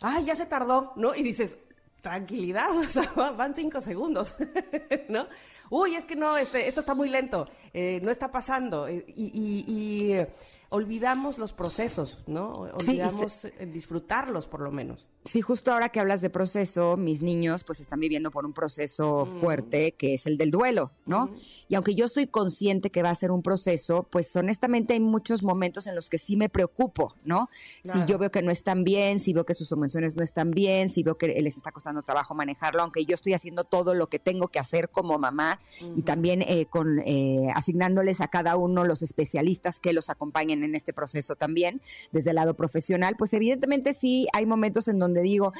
[0.00, 1.14] Ay, ya se tardó, ¿no?
[1.14, 1.58] Y dices,
[2.00, 4.34] tranquilidad, o sea, van cinco segundos,
[5.08, 5.26] ¿no?
[5.70, 8.86] Uy, es que no, este, esto está muy lento, eh, no está pasando.
[8.86, 10.26] Eh, y, y, y
[10.72, 12.52] olvidamos los procesos, ¿no?
[12.52, 13.66] Olvidamos sí, se...
[13.66, 15.06] disfrutarlos, por lo menos.
[15.24, 19.24] Sí, justo ahora que hablas de proceso, mis niños pues están viviendo por un proceso
[19.24, 19.28] mm.
[19.38, 21.26] fuerte que es el del duelo, ¿no?
[21.26, 21.36] Mm.
[21.68, 25.44] Y aunque yo soy consciente que va a ser un proceso, pues honestamente hay muchos
[25.44, 27.48] momentos en los que sí me preocupo, ¿no?
[27.84, 28.00] Claro.
[28.00, 30.88] Si yo veo que no están bien, si veo que sus emociones no están bien,
[30.88, 34.18] si veo que les está costando trabajo manejarlo, aunque yo estoy haciendo todo lo que
[34.18, 35.98] tengo que hacer como mamá mm.
[35.98, 40.74] y también eh, con eh, asignándoles a cada uno los especialistas que los acompañen en
[40.74, 41.80] este proceso también,
[42.10, 45.52] desde el lado profesional, pues evidentemente sí hay momentos en donde donde digo,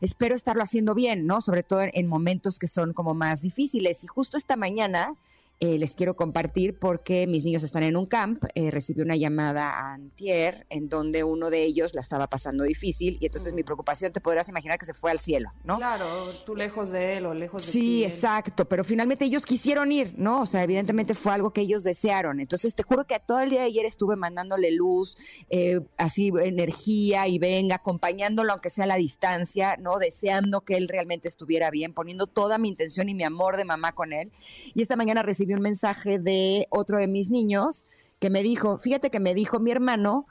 [0.00, 1.40] espero estarlo haciendo bien, ¿no?
[1.40, 4.02] Sobre todo en, en momentos que son como más difíciles.
[4.04, 5.14] Y justo esta mañana
[5.60, 8.44] eh, les quiero compartir porque mis niños están en un camp.
[8.54, 13.16] Eh, recibí una llamada a Antier en donde uno de ellos la estaba pasando difícil
[13.20, 13.56] y entonces mm.
[13.56, 15.76] mi preocupación te podrás imaginar que se fue al cielo, ¿no?
[15.76, 16.06] Claro,
[16.44, 20.14] tú lejos de él o lejos de Sí, ti, exacto, pero finalmente ellos quisieron ir,
[20.16, 20.42] ¿no?
[20.42, 22.40] O sea, evidentemente fue algo que ellos desearon.
[22.40, 25.16] Entonces te juro que todo el día de ayer estuve mandándole luz,
[25.50, 29.98] eh, así energía y venga, acompañándolo aunque sea a la distancia, ¿no?
[29.98, 33.92] Deseando que él realmente estuviera bien, poniendo toda mi intención y mi amor de mamá
[33.92, 34.32] con él.
[34.74, 37.84] Y esta mañana recibí un mensaje de otro de mis niños
[38.18, 40.26] que me dijo, fíjate que me dijo mi hermano,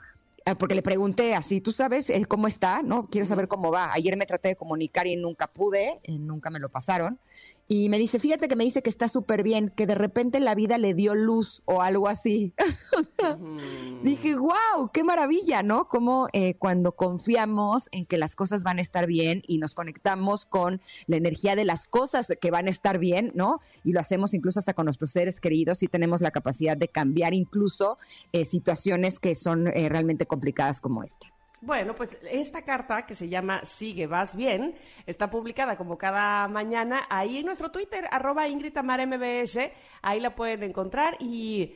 [0.46, 2.82] ah, porque le pregunté así, ¿tú sabes eh, cómo está?
[2.82, 3.08] ¿No?
[3.08, 3.92] Quiero saber cómo va.
[3.92, 7.18] Ayer me traté de comunicar y nunca pude, eh, nunca me lo pasaron.
[7.66, 10.54] Y me dice, fíjate que me dice que está súper bien, que de repente la
[10.54, 12.52] vida le dio luz o algo así.
[13.38, 14.02] mm.
[14.02, 15.88] Dije, wow, qué maravilla, ¿no?
[15.88, 20.44] Como eh, cuando confiamos en que las cosas van a estar bien y nos conectamos
[20.44, 23.60] con la energía de las cosas que van a estar bien, ¿no?
[23.82, 27.32] Y lo hacemos incluso hasta con nuestros seres queridos y tenemos la capacidad de cambiar
[27.32, 27.96] incluso
[28.32, 31.33] eh, situaciones que son eh, realmente complicadas como esta.
[31.64, 34.74] Bueno, pues esta carta que se llama Sigue, vas bien,
[35.06, 39.70] está publicada como cada mañana ahí en nuestro Twitter, arroba MBS,
[40.02, 41.74] ahí la pueden encontrar y,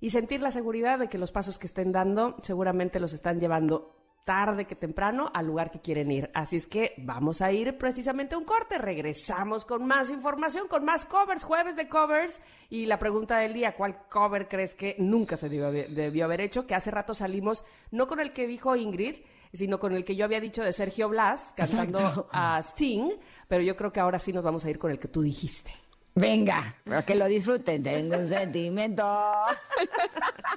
[0.00, 4.03] y sentir la seguridad de que los pasos que estén dando seguramente los están llevando
[4.24, 6.30] tarde que temprano al lugar que quieren ir.
[6.34, 8.78] Así es que vamos a ir precisamente a un corte.
[8.78, 12.40] Regresamos con más información, con más covers, jueves de covers.
[12.70, 16.66] Y la pregunta del día, ¿cuál cover crees que nunca se debió, debió haber hecho?
[16.66, 19.16] Que hace rato salimos, no con el que dijo Ingrid,
[19.52, 22.28] sino con el que yo había dicho de Sergio Blas, cantando Exacto.
[22.32, 23.10] a Sting.
[23.46, 25.70] Pero yo creo que ahora sí nos vamos a ir con el que tú dijiste.
[26.16, 29.02] Venga, pero que lo disfruten, tengo un sentimiento.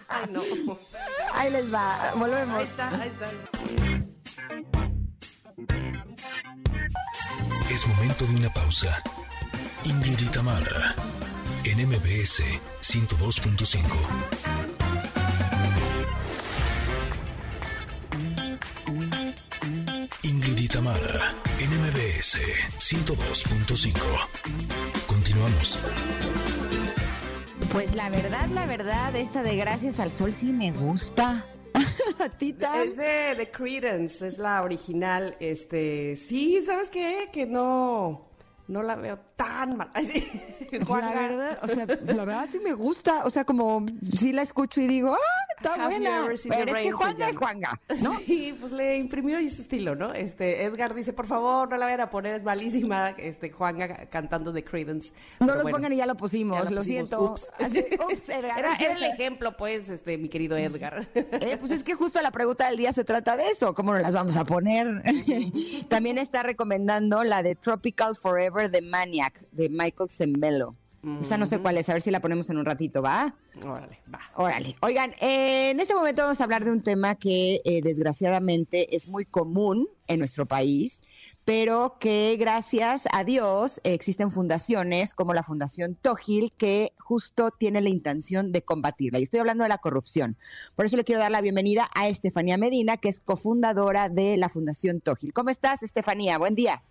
[0.08, 0.43] Ay, no.
[1.34, 2.60] Ahí les va, volvemos.
[2.60, 3.32] Ahí está, ahí está.
[7.72, 9.02] Es momento de una pausa.
[9.84, 10.93] Ingrid y Tamara,
[11.63, 12.43] en MBS
[12.82, 13.84] 102.5.
[20.24, 22.39] Ingrid y Tamara, en MBS
[22.78, 24.87] 102.5.
[25.38, 25.80] Continuamos.
[27.71, 31.45] Pues la verdad, la verdad, esta de Gracias al Sol sí me gusta.
[32.19, 32.80] ¿A ti, Tam?
[32.80, 35.36] Es de, de Credence, es la original.
[35.39, 37.30] Este, sí, ¿sabes qué?
[37.32, 38.30] Que no,
[38.67, 39.89] no la veo tan mal.
[40.71, 43.23] la verdad, o sea, la verdad sí me gusta.
[43.23, 46.28] O sea, como sí la escucho y digo, ¡ah, está buena!
[46.50, 48.17] Pero es que Juanga es Juanga, ¿no?
[48.28, 50.13] Sí, pues le imprimió y su estilo, ¿no?
[50.13, 54.52] Este, Edgar dice, por favor, no la vayan a poner, es malísima, este, Juanga cantando
[54.52, 55.13] de Credence.
[55.39, 57.10] No los bueno, pongan y ya lo pusimos, ya lo, lo pusimos.
[57.10, 57.34] siento.
[57.34, 57.52] Ups.
[57.60, 58.60] Así, ups, Edgar.
[58.60, 61.08] Era, era, el ejemplo, pues, este, mi querido Edgar.
[61.13, 64.02] Eh, pues es que justo la pregunta del día se trata de eso, ¿cómo nos
[64.02, 65.04] las vamos a poner?
[65.88, 68.82] También está recomendando la de Tropical Forever de
[69.52, 70.76] De Michael Zembello.
[71.02, 71.22] Mm -hmm.
[71.22, 73.36] Esa no sé cuál es, a ver si la ponemos en un ratito, ¿va?
[73.63, 74.20] Órale, va.
[74.36, 74.76] Órale.
[74.82, 79.08] Oigan, eh, en este momento vamos a hablar de un tema que eh, desgraciadamente es
[79.08, 81.02] muy común en nuestro país,
[81.46, 87.88] pero que gracias a Dios existen fundaciones como la Fundación Tógil que justo tiene la
[87.90, 89.20] intención de combatirla.
[89.20, 90.36] Y estoy hablando de la corrupción.
[90.76, 94.50] Por eso le quiero dar la bienvenida a Estefanía Medina, que es cofundadora de la
[94.50, 95.32] Fundación Tógil.
[95.32, 96.38] ¿Cómo estás, Estefanía?
[96.38, 96.84] Buen día.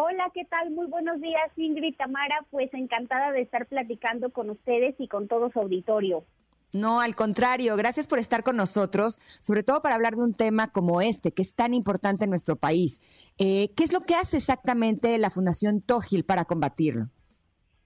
[0.00, 0.70] Hola, ¿qué tal?
[0.70, 2.46] Muy buenos días, Ingrid Tamara.
[2.52, 6.24] Pues encantada de estar platicando con ustedes y con todo su auditorio.
[6.72, 10.70] No, al contrario, gracias por estar con nosotros, sobre todo para hablar de un tema
[10.70, 13.00] como este, que es tan importante en nuestro país.
[13.38, 17.06] Eh, ¿Qué es lo que hace exactamente la Fundación Tógil para combatirlo?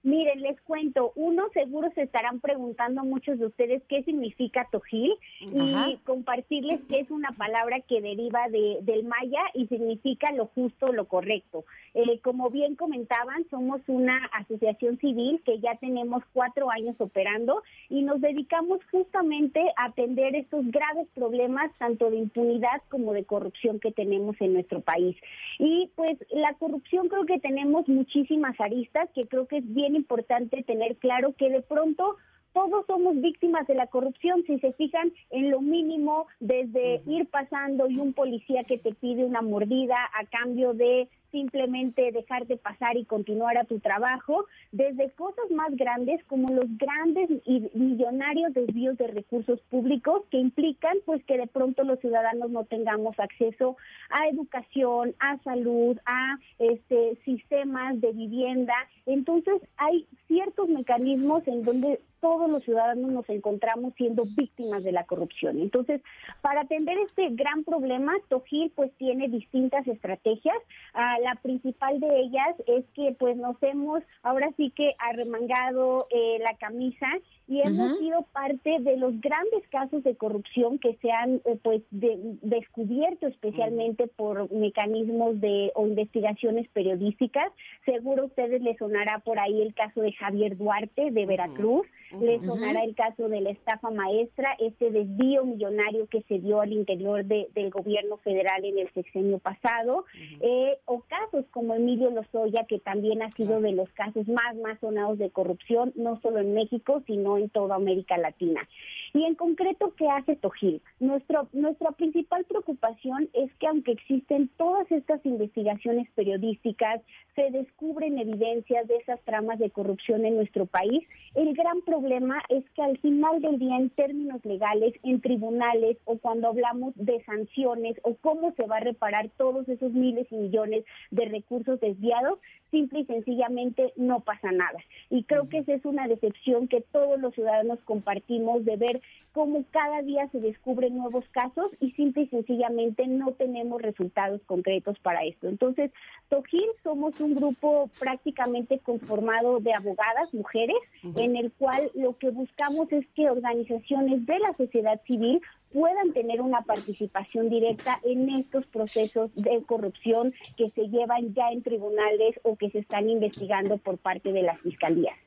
[0.03, 5.97] Miren, les cuento, uno seguro se estarán preguntando muchos de ustedes qué significa tojil y
[6.03, 11.05] compartirles que es una palabra que deriva de, del maya y significa lo justo, lo
[11.05, 11.63] correcto.
[11.93, 18.01] Eh, como bien comentaban, somos una asociación civil que ya tenemos cuatro años operando y
[18.01, 23.93] nos dedicamos justamente a atender estos graves problemas tanto de impunidad como de corrupción que
[23.93, 25.15] tenemos en nuestro país.
[25.59, 30.63] Y pues la corrupción creo que tenemos muchísimas aristas que creo que es bien importante
[30.63, 32.17] tener claro que de pronto
[32.53, 37.89] todos somos víctimas de la corrupción, si se fijan en lo mínimo, desde ir pasando
[37.89, 43.05] y un policía que te pide una mordida a cambio de simplemente dejarte pasar y
[43.05, 49.07] continuar a tu trabajo, desde cosas más grandes como los grandes y millonarios desvíos de
[49.07, 53.75] recursos públicos que implican pues que de pronto los ciudadanos no tengamos acceso
[54.11, 58.75] a educación, a salud, a este sistemas de vivienda.
[59.07, 65.03] Entonces, hay ciertos mecanismos en donde todos los ciudadanos nos encontramos siendo víctimas de la
[65.03, 65.59] corrupción.
[65.59, 66.01] Entonces,
[66.41, 70.55] para atender este gran problema, Tojil pues tiene distintas estrategias.
[70.93, 76.37] Ah, la principal de ellas es que pues nos hemos ahora sí que arremangado eh,
[76.39, 77.07] la camisa
[77.47, 81.81] y hemos sido parte de los grandes casos de corrupción que se han eh, pues
[81.91, 87.51] descubierto especialmente por mecanismos de o investigaciones periodísticas.
[87.85, 91.85] Seguro a ustedes les sonará por ahí el caso de Javier Duarte de Veracruz.
[92.19, 96.71] Le sonará el caso de la estafa maestra, este desvío millonario que se dio al
[96.71, 100.05] interior del gobierno federal en el sexenio pasado,
[100.39, 104.79] eh, o casos como Emilio Lozoya, que también ha sido de los casos más, más
[104.79, 108.67] sonados de corrupción, no solo en México, sino en toda América Latina.
[109.15, 110.81] Y en concreto, ¿qué hace Tojil?
[110.99, 116.99] Nuestro, nuestra principal preocupación es que aunque existen todas estas investigaciones periodísticas,
[117.35, 121.03] se descubren evidencias de esas tramas de corrupción en nuestro país,
[121.35, 126.17] el gran problema es que al final del día, en términos legales, en tribunales o
[126.17, 130.85] cuando hablamos de sanciones o cómo se va a reparar todos esos miles y millones
[131.11, 132.39] de recursos desviados,
[132.71, 134.79] simple y sencillamente no pasa nada.
[135.11, 139.01] Y creo que esa es una decepción que todos los ciudadanos compartimos de ver
[139.33, 144.97] cómo cada día se descubren nuevos casos y simple y sencillamente no tenemos resultados concretos
[144.99, 145.47] para esto.
[145.47, 145.91] Entonces,
[146.29, 150.77] Tojil somos un grupo prácticamente conformado de abogadas, mujeres,
[151.15, 155.41] en el cual lo que buscamos es que organizaciones de la sociedad civil
[155.73, 161.63] puedan tener una participación directa en estos procesos de corrupción que se llevan ya en
[161.63, 165.17] tribunales o que se están investigando por parte de las fiscalías.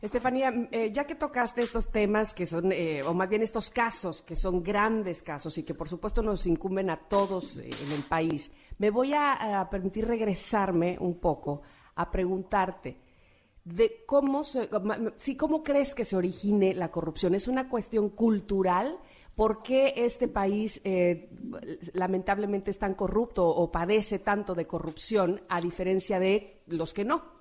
[0.00, 3.70] Estefanía, mm, eh, ya que tocaste estos temas que son, eh, o más bien estos
[3.70, 7.92] casos, que son grandes casos y que por supuesto nos incumben a todos eh, en
[7.92, 11.60] el país, me voy a, permitir regresarme un poco
[11.96, 12.96] a preguntarte
[13.62, 14.70] de cómo, se,
[15.16, 17.34] si, cómo crees que se origine la corrupción.
[17.34, 18.98] ¿Es una cuestión cultural?
[19.36, 20.80] ¿Por qué este país
[21.92, 27.39] lamentablemente es tan corrupto o padece tanto de corrupción a diferencia de los que no?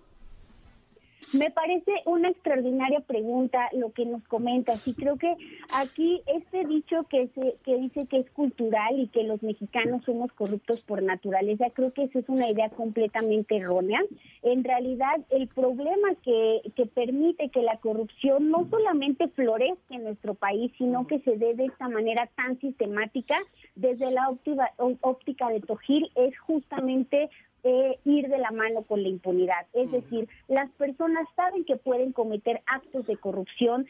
[1.33, 5.35] Me parece una extraordinaria pregunta lo que nos comentas y creo que
[5.73, 10.31] aquí este dicho que, se, que dice que es cultural y que los mexicanos somos
[10.33, 14.01] corruptos por naturaleza, creo que esa es una idea completamente errónea.
[14.41, 20.33] En realidad el problema que, que permite que la corrupción no solamente florezca en nuestro
[20.33, 23.37] país, sino que se dé de esta manera tan sistemática
[23.75, 27.29] desde la óptica, óptica de Tojil es justamente
[27.63, 29.67] eh, ir de la mano con la impunidad.
[29.73, 33.87] Es decir, las personas saben que pueden cometer actos de corrupción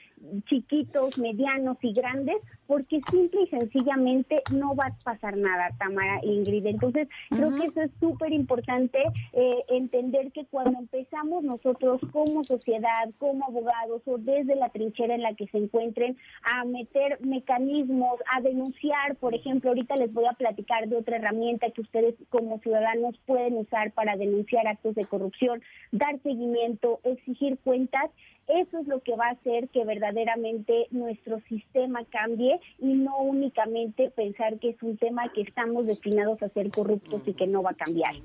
[0.48, 2.38] chiquitos, medianos y grandes
[2.70, 6.68] porque simple y sencillamente no va a pasar nada, Tamara Ingrid.
[6.68, 9.00] Entonces, creo que eso es súper importante
[9.34, 15.24] eh, entender que cuando empezamos nosotros como sociedad, como abogados o desde la trinchera en
[15.24, 20.34] la que se encuentren a meter mecanismos, a denunciar, por ejemplo, ahorita les voy a
[20.34, 25.62] platicar de otra herramienta que ustedes como ciudadanos pueden usar para denunciar actos de corrupción,
[25.92, 28.10] dar seguimiento, exigir cuentas,
[28.48, 34.10] eso es lo que va a hacer que verdaderamente nuestro sistema cambie y no únicamente
[34.10, 37.72] pensar que es un tema que estamos destinados a ser corruptos y que no va
[37.72, 38.16] a cambiar.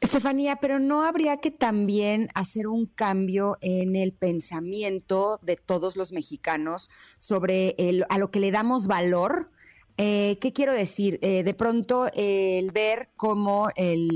[0.00, 6.12] Estefanía, pero no habría que también hacer un cambio en el pensamiento de todos los
[6.12, 9.50] mexicanos sobre el, a lo que le damos valor
[9.96, 11.20] eh, ¿Qué quiero decir?
[11.22, 13.68] Eh, de pronto, el ver cómo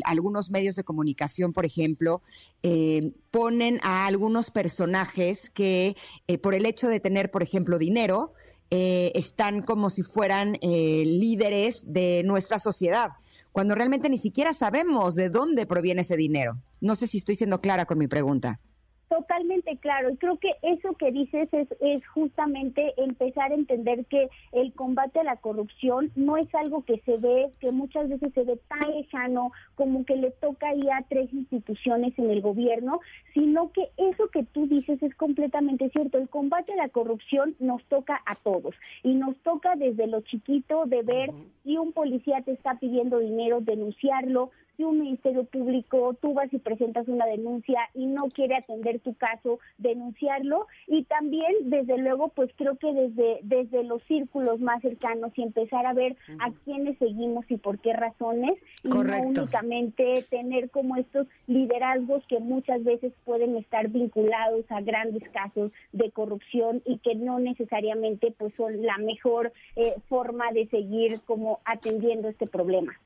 [0.04, 2.20] algunos medios de comunicación, por ejemplo,
[2.62, 5.96] eh, ponen a algunos personajes que,
[6.42, 8.32] por el hecho de tener, por ejemplo, dinero,
[8.70, 13.12] están como si fueran líderes de nuestra sociedad,
[13.52, 16.58] cuando realmente ni siquiera sabemos de dónde proviene ese dinero.
[16.80, 18.60] No sé si estoy siendo clara con mi pregunta.
[19.08, 24.28] Totalmente claro, y creo que eso que dices es, es justamente empezar a entender que
[24.52, 28.44] el combate a la corrupción no es algo que se ve, que muchas veces se
[28.44, 33.00] ve tan lejano como que le toca ya a tres instituciones en el gobierno,
[33.32, 36.18] sino que eso que tú dices es completamente cierto.
[36.18, 40.84] El combate a la corrupción nos toca a todos y nos toca desde lo chiquito
[40.84, 41.32] de ver
[41.64, 46.58] si un policía te está pidiendo dinero, denunciarlo, si un ministerio público tú vas y
[46.58, 50.68] presentas una denuncia y no quiere atender tu caso, denunciarlo.
[50.86, 55.84] Y también desde luego pues creo que desde desde los círculos más cercanos y empezar
[55.84, 61.26] a ver a quiénes seguimos y por qué razones y no únicamente tener como estos
[61.48, 67.40] liderazgos que muchas veces pueden estar vinculados a grandes casos de corrupción y que no
[67.40, 72.96] necesariamente pues son la mejor eh, forma de seguir como atendiendo este problema.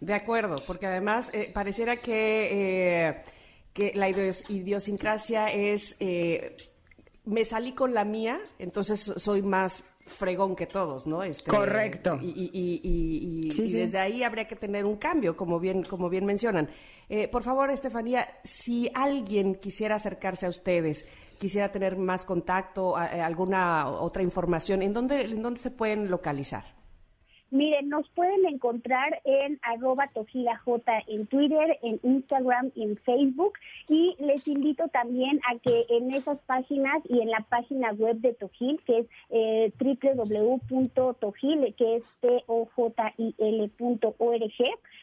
[0.00, 3.22] De acuerdo, porque además eh, pareciera que, eh,
[3.72, 6.56] que la idiosincrasia es, eh,
[7.24, 11.22] me salí con la mía, entonces soy más fregón que todos, ¿no?
[11.22, 12.18] Este, Correcto.
[12.22, 16.70] Y, desde ahí habría que tener un cambio, como bien, como bien mencionan.
[17.30, 21.06] por favor, Estefanía, si alguien quisiera acercarse a ustedes,
[21.38, 26.77] quisiera tener más contacto, alguna otra información, ¿en dónde, en dónde se pueden localizar?
[27.50, 30.60] Miren, nos pueden encontrar en arroba tojilaj
[31.06, 33.54] en Twitter, en Instagram y en Facebook.
[33.88, 38.34] Y les invito también a que en esas páginas y en la página web de
[38.34, 43.34] Tojil, que es eh, www.tojil, que es t o j i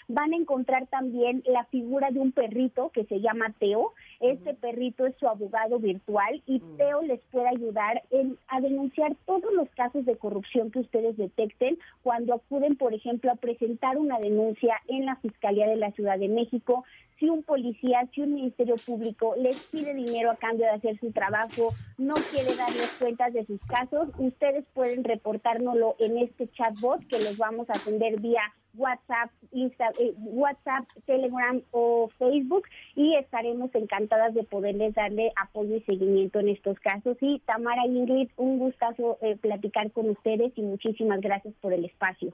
[0.07, 3.93] van a encontrar también la figura de un perrito que se llama Teo.
[4.19, 6.61] Este perrito es su abogado virtual y.
[6.75, 11.77] Teo les puede ayudar en, a denunciar todos los casos de corrupción que ustedes detecten
[12.03, 16.27] cuando acuden, por ejemplo, a presentar una denuncia en la Fiscalía de la Ciudad de
[16.27, 16.83] México,
[17.19, 21.11] si un policía, si un ministerio público les pide dinero a cambio de hacer su
[21.11, 27.19] trabajo, no quiere darles cuentas de sus casos, ustedes pueden reportárnoslo en este chatbot que
[27.19, 28.41] los vamos a atender vía
[28.77, 32.63] WhatsApp, Insta, eh, WhatsApp, Telegram o Facebook
[32.95, 37.17] y estaremos encantadas de poderles darle apoyo y seguimiento en estos casos.
[37.21, 41.85] Y Tamara y Ingrid, un gustazo eh, platicar con ustedes y muchísimas gracias por el
[41.85, 42.33] espacio.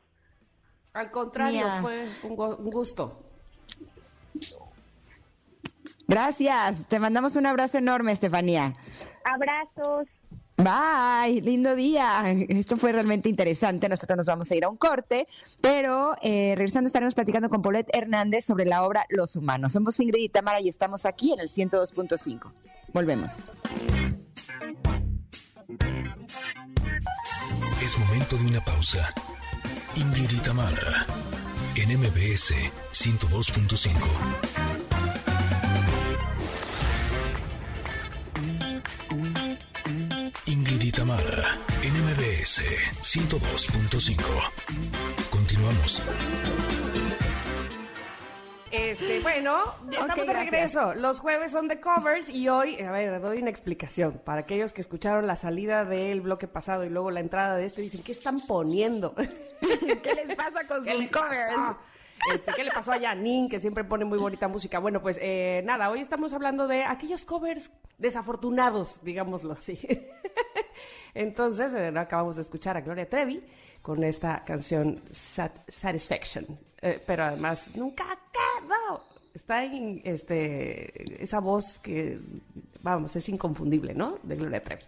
[0.94, 3.18] Al contrario, fue un, un gusto.
[6.08, 8.74] Gracias, te mandamos un abrazo enorme, Estefanía.
[9.24, 10.08] Abrazos.
[10.58, 12.24] Bye, lindo día.
[12.50, 13.90] Esto fue realmente interesante.
[13.90, 15.28] Nosotros nos vamos a ir a un corte,
[15.60, 19.74] pero eh, regresando estaremos platicando con Paulette Hernández sobre la obra Los Humanos.
[19.74, 22.52] Somos Ingrid y Tamara y estamos aquí en el 102.5.
[22.94, 23.34] Volvemos.
[27.84, 29.10] Es momento de una pausa.
[29.96, 31.06] Ingrid y Tamara
[31.76, 32.54] en MBS
[32.92, 34.51] 102.5.
[41.12, 42.64] Ingrid Itamara, NMBS
[43.02, 44.24] 102.5.
[45.30, 46.02] Continuamos.
[48.72, 50.94] Este, bueno, estamos de regreso.
[50.94, 54.22] Los jueves son de covers y hoy, a ver, doy una explicación.
[54.24, 57.82] Para aquellos que escucharon la salida del bloque pasado y luego la entrada de este,
[57.82, 59.14] dicen, ¿qué están poniendo?
[60.04, 61.58] ¿Qué les pasa con sus covers?
[62.34, 64.80] Este, ¿Qué le pasó a Janine, que siempre pone muy bonita música?
[64.80, 69.80] Bueno, pues eh, nada, hoy estamos hablando de aquellos covers desafortunados, digámoslo así.
[71.14, 73.44] Entonces, eh, acabamos de escuchar a Gloria Trevi
[73.82, 76.46] con esta canción Satisfaction.
[76.82, 79.04] Eh, pero además, nunca quedó.
[79.34, 82.20] Está en este, esa voz que,
[82.82, 84.20] vamos, es inconfundible, ¿no?
[84.24, 84.84] De Gloria Trevi.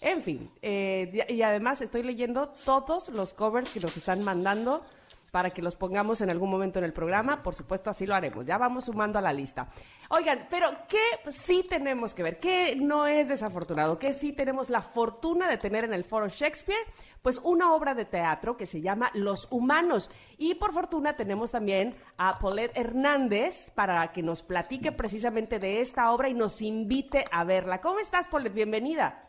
[0.00, 4.84] En fin, y además estoy leyendo todos los covers que nos están mandando
[5.30, 7.42] para que los pongamos en algún momento en el programa.
[7.42, 8.44] Por supuesto, así lo haremos.
[8.44, 9.68] Ya vamos sumando a la lista.
[10.10, 12.38] Oigan, pero ¿qué sí tenemos que ver?
[12.38, 13.98] ¿Qué no es desafortunado?
[13.98, 16.80] ¿Qué sí tenemos la fortuna de tener en el Foro Shakespeare?
[17.20, 20.10] Pues una obra de teatro que se llama Los Humanos.
[20.38, 26.10] Y por fortuna tenemos también a Paulette Hernández para que nos platique precisamente de esta
[26.12, 27.80] obra y nos invite a verla.
[27.80, 28.54] ¿Cómo estás, Paulette?
[28.54, 29.24] Bienvenida.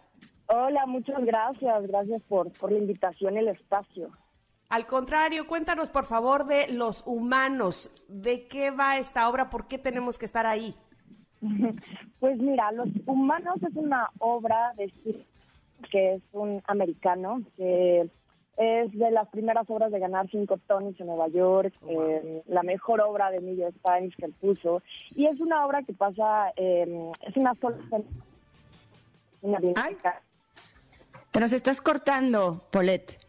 [0.47, 1.87] Hola, muchas gracias.
[1.87, 4.09] Gracias por, por la invitación y el espacio.
[4.69, 7.91] Al contrario, cuéntanos por favor de los humanos.
[8.07, 9.49] ¿De qué va esta obra?
[9.49, 10.75] ¿Por qué tenemos que estar ahí?
[12.19, 14.91] Pues mira, Los Humanos es una obra de
[15.89, 18.09] que es un americano que
[18.57, 22.99] es de las primeras obras de ganar cinco Tonys en Nueva York, eh, la mejor
[22.99, 24.83] obra de New York Times que él puso.
[25.11, 27.77] Y es una obra que pasa, eh, es una sola...
[29.41, 29.59] Una
[31.31, 33.28] Te nos estás cortando, Paulette.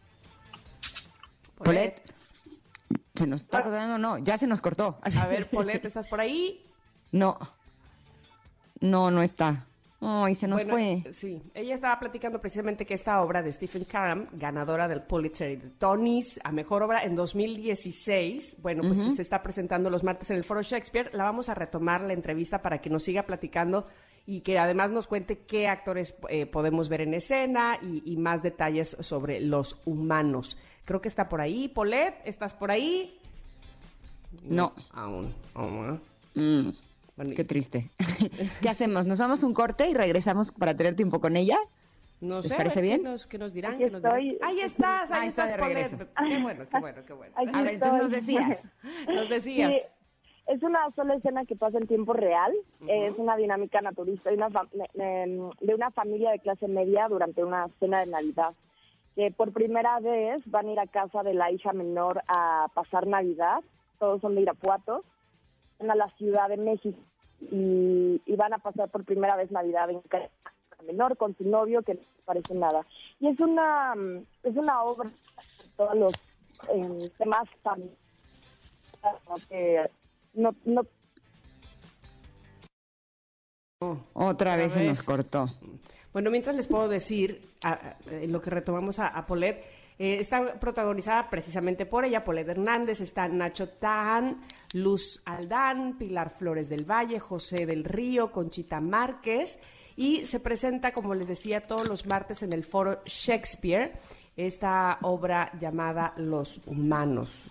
[1.64, 2.02] Polet,
[3.14, 3.98] ¿se nos está cortando?
[3.98, 4.98] No, ya se nos cortó.
[5.02, 6.66] A ver, Polet, ¿estás por ahí?
[7.12, 7.36] No,
[8.80, 9.66] no, no está.
[10.02, 11.04] Ay, se nos fue.
[11.12, 15.56] Sí, ella estaba platicando precisamente que esta obra de Stephen Karam, ganadora del Pulitzer y
[15.56, 20.38] de Tonys a mejor obra en 2016, bueno, pues se está presentando los martes en
[20.38, 21.10] el Foro Shakespeare.
[21.12, 23.86] La vamos a retomar la entrevista para que nos siga platicando
[24.26, 28.96] y que además nos cuente qué actores eh, podemos ver en escena y, más detalles
[29.00, 30.56] sobre los humanos.
[30.86, 31.68] Creo que está por ahí.
[31.68, 33.18] Polet, ¿estás por ahí?
[34.48, 34.72] No.
[34.92, 35.34] Aún.
[35.54, 36.00] aún
[36.34, 36.89] mm.
[37.28, 37.90] Qué triste.
[38.62, 39.06] ¿Qué hacemos?
[39.06, 41.58] ¿Nos vamos un corte y regresamos para tener tiempo con ella?
[42.20, 43.00] No ¿Les parece bien?
[43.28, 43.78] ¿Qué nos, dirán?
[43.78, 44.20] ¿qué nos dirán?
[44.42, 45.96] Ahí estás, ahí, estás, de regreso.
[46.26, 47.34] Qué bueno, qué bueno, qué bueno.
[47.36, 48.70] A ver, entonces nos decías.
[49.08, 49.74] Nos decías.
[50.46, 52.52] es una sola escena que pasa en tiempo real.
[52.86, 54.48] Es una dinámica naturista de una,
[55.60, 58.52] de una familia de clase media durante una cena de Navidad.
[59.14, 63.06] Que por primera vez van a ir a casa de la hija menor a pasar
[63.06, 63.60] Navidad.
[63.98, 65.04] Todos son de Irapuato.
[65.80, 66.98] Van a la Ciudad de México
[67.40, 70.30] y, van a pasar por primera vez Navidad en casa
[70.86, 72.86] menor con su novio que no parece nada.
[73.18, 73.94] Y es una
[74.42, 76.12] es una obra de todos los
[76.72, 77.98] eh, temas familiares
[79.48, 79.90] que
[80.34, 80.82] no, no
[84.12, 85.46] Otra vez se nos cortó.
[86.12, 87.40] Bueno, mientras les puedo decir,
[88.26, 89.64] lo que retomamos a, a Polet,
[90.00, 94.40] eh, está protagonizada precisamente por ella, Polet Hernández, está Nacho Tan,
[94.72, 99.58] Luz Aldán, Pilar Flores del Valle, José del Río, Conchita Márquez
[99.96, 103.92] y se presenta, como les decía, todos los martes en el foro Shakespeare,
[104.38, 107.50] esta obra llamada Los Humanos.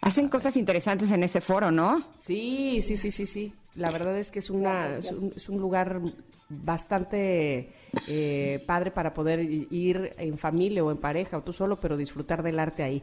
[0.00, 2.04] Hacen cosas interesantes en ese foro, ¿no?
[2.18, 3.54] Sí, sí, sí, sí, sí.
[3.76, 6.00] La verdad es que es, una, es un lugar
[6.50, 7.72] bastante
[8.08, 12.42] eh, padre para poder ir en familia o en pareja o tú solo, pero disfrutar
[12.42, 13.02] del arte ahí.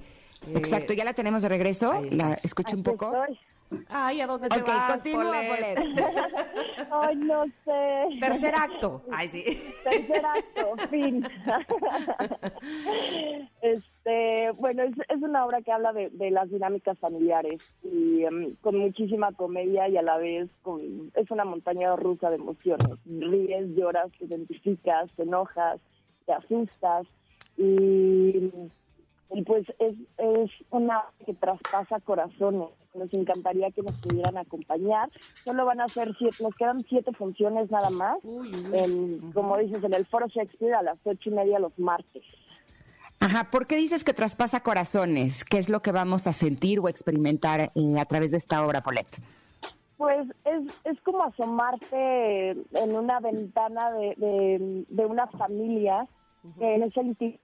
[0.53, 2.03] Exacto, ya la tenemos de regreso.
[2.11, 3.11] La escucho un poco.
[3.89, 5.77] Ay, ¿a dónde te okay, vas, continúa, Polet?
[6.91, 8.19] Ay, no sé.
[8.19, 9.03] Tercer acto.
[9.11, 9.43] Ay, sí.
[9.83, 11.21] Tercer acto, fin.
[13.61, 13.83] este,
[14.57, 18.77] bueno, es, es, una obra que habla de, de las dinámicas familiares y em, con
[18.77, 22.97] muchísima comedia y a la vez con, es una montaña rusa de emociones.
[23.05, 25.79] Ríes, lloras, te identificas, te enojas,
[26.25, 27.05] te asustas
[27.57, 28.51] y
[29.31, 32.69] y pues es, es una que traspasa corazones.
[32.93, 35.09] Nos encantaría que nos pudieran acompañar.
[35.43, 38.19] Solo van a ser siete, nos quedan siete funciones nada más.
[39.33, 42.23] como dices, en el Foro Shakespeare a las ocho y media los martes.
[43.20, 45.43] Ajá, ¿por qué dices que traspasa corazones?
[45.43, 48.82] ¿Qué es lo que vamos a sentir o experimentar eh, a través de esta obra,
[48.82, 49.18] Paulette?
[49.97, 56.07] Pues es, es como asomarte en una ventana de, de, una familia
[56.59, 57.39] que en ese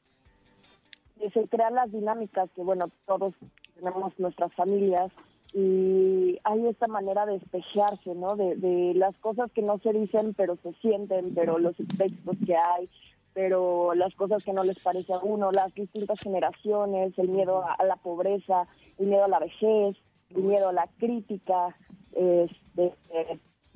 [1.34, 3.34] se crean las dinámicas que, bueno, todos
[3.76, 5.12] tenemos nuestras familias
[5.54, 8.36] y hay esta manera de espejarse, ¿no?
[8.36, 12.56] De, de las cosas que no se dicen, pero se sienten, pero los textos que
[12.56, 12.90] hay,
[13.34, 17.84] pero las cosas que no les parece a uno, las distintas generaciones, el miedo a,
[17.84, 18.68] la pobreza,
[18.98, 19.98] el miedo a la vejez,
[20.36, 21.76] el miedo a la crítica,
[22.14, 22.94] este,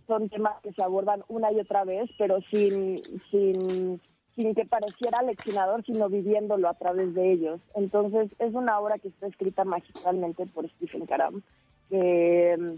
[0.05, 3.01] son temas que se abordan una y otra vez, pero sin,
[3.31, 3.99] sin
[4.37, 7.59] sin que pareciera leccionador, sino viviéndolo a través de ellos.
[7.73, 11.41] Entonces, es una obra que está escrita magistralmente por Stephen Karam,
[11.89, 12.77] que,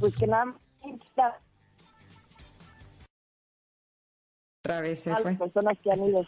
[0.00, 0.54] pues que nada
[4.68, 5.24] otra vez se fue.
[5.32, 6.26] las personas que han ido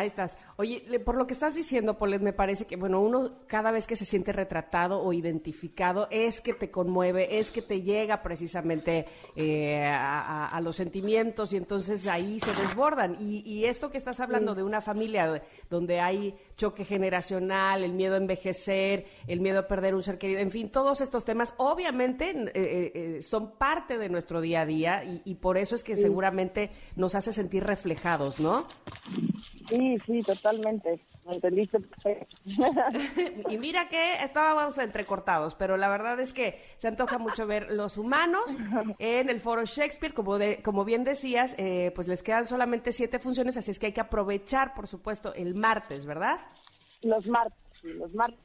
[0.00, 0.34] Ahí estás.
[0.56, 3.96] Oye, por lo que estás diciendo, Polet, me parece que, bueno, uno cada vez que
[3.96, 9.04] se siente retratado o identificado es que te conmueve, es que te llega precisamente
[9.36, 13.16] eh, a, los sentimientos y entonces ahí se desbordan.
[13.20, 18.16] Y, esto que estás hablando de una familia donde hay choque generacional, el miedo a
[18.16, 22.92] envejecer, el miedo a perder un ser querido, en fin, todos estos temas obviamente eh,
[22.94, 27.14] eh, son parte de nuestro día a día y, por eso es que seguramente nos
[27.14, 28.66] hace sentir reflejados, ¿no?
[29.70, 31.00] Sí, sí, totalmente.
[31.26, 31.78] Me entendiste
[33.50, 37.98] y mira que estábamos entrecortados, pero la verdad es que se antoja mucho ver los
[37.98, 38.56] humanos
[38.98, 40.12] en el foro Shakespeare.
[40.12, 43.86] Como, de, como bien decías, eh, pues les quedan solamente siete funciones, así es que
[43.86, 46.40] hay que aprovechar, por supuesto, el martes, ¿verdad?
[47.02, 48.40] Los martes, los martes.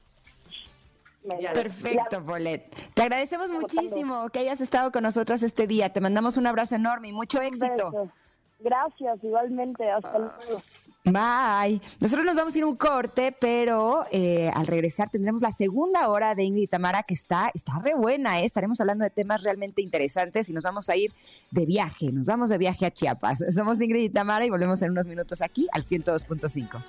[1.53, 2.69] Perfecto, Polet.
[2.93, 5.91] Te agradecemos muchísimo que hayas estado con nosotras este día.
[5.91, 8.11] Te mandamos un abrazo enorme y mucho éxito.
[8.59, 9.89] Gracias, igualmente.
[9.89, 10.61] Hasta luego.
[11.05, 11.81] Bye.
[12.01, 16.07] Nosotros nos vamos a ir a un corte, pero eh, al regresar tendremos la segunda
[16.07, 18.45] hora de Ingrid y Tamara que está, está re buena, ¿eh?
[18.45, 21.13] estaremos hablando de temas realmente interesantes y nos vamos a ir
[21.51, 23.43] de viaje, nos vamos de viaje a Chiapas.
[23.53, 26.83] Somos Ingrid y Tamara y volvemos en unos minutos aquí al 102.5.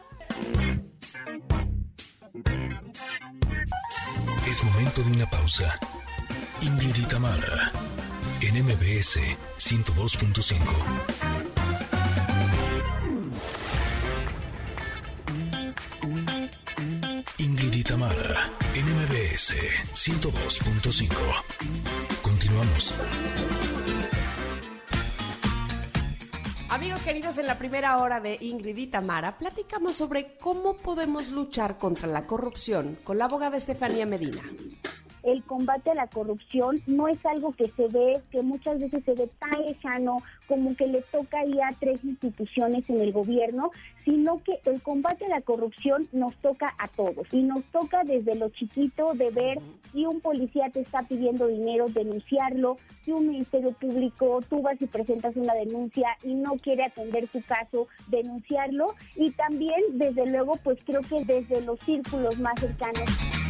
[4.49, 5.79] Es momento de una pausa.
[6.63, 7.71] Ingrid y Tamara
[8.41, 9.19] en MBS
[9.59, 11.36] 102.5.
[19.37, 19.53] NMBS
[19.93, 21.13] 102.5.
[22.23, 22.95] Continuamos.
[26.71, 31.77] Amigos queridos, en la primera hora de Ingrid y Tamara platicamos sobre cómo podemos luchar
[31.77, 34.43] contra la corrupción con la abogada Estefanía Medina
[35.27, 39.15] el combate a la corrupción no es algo que se ve, que muchas veces se
[39.15, 43.73] ve tan lejano como que le toca ya a tres instituciones en el gobierno,
[44.05, 48.37] sino que el combate a la corrupción nos toca a todos y nos toca desde
[48.37, 49.59] lo chiquito de ver
[49.93, 54.87] si un policía te está pidiendo dinero, denunciarlo, si un ministerio público tú vas y
[54.87, 60.79] presentas una denuncia y no quiere atender tu caso, denunciarlo y también desde luego pues
[60.85, 63.46] creo que desde los círculos más cercanos.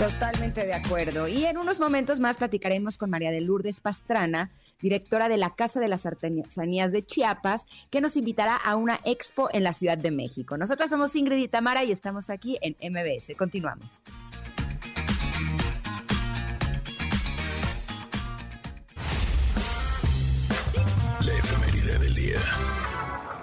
[0.00, 1.28] Totalmente de acuerdo.
[1.28, 5.78] Y en unos momentos más platicaremos con María de Lourdes Pastrana, directora de la Casa
[5.78, 10.10] de las Artesanías de Chiapas, que nos invitará a una expo en la Ciudad de
[10.10, 10.56] México.
[10.56, 13.34] Nosotros somos Ingrid y Tamara y estamos aquí en MBS.
[13.36, 14.00] Continuamos.
[21.20, 22.38] La efeméride del día.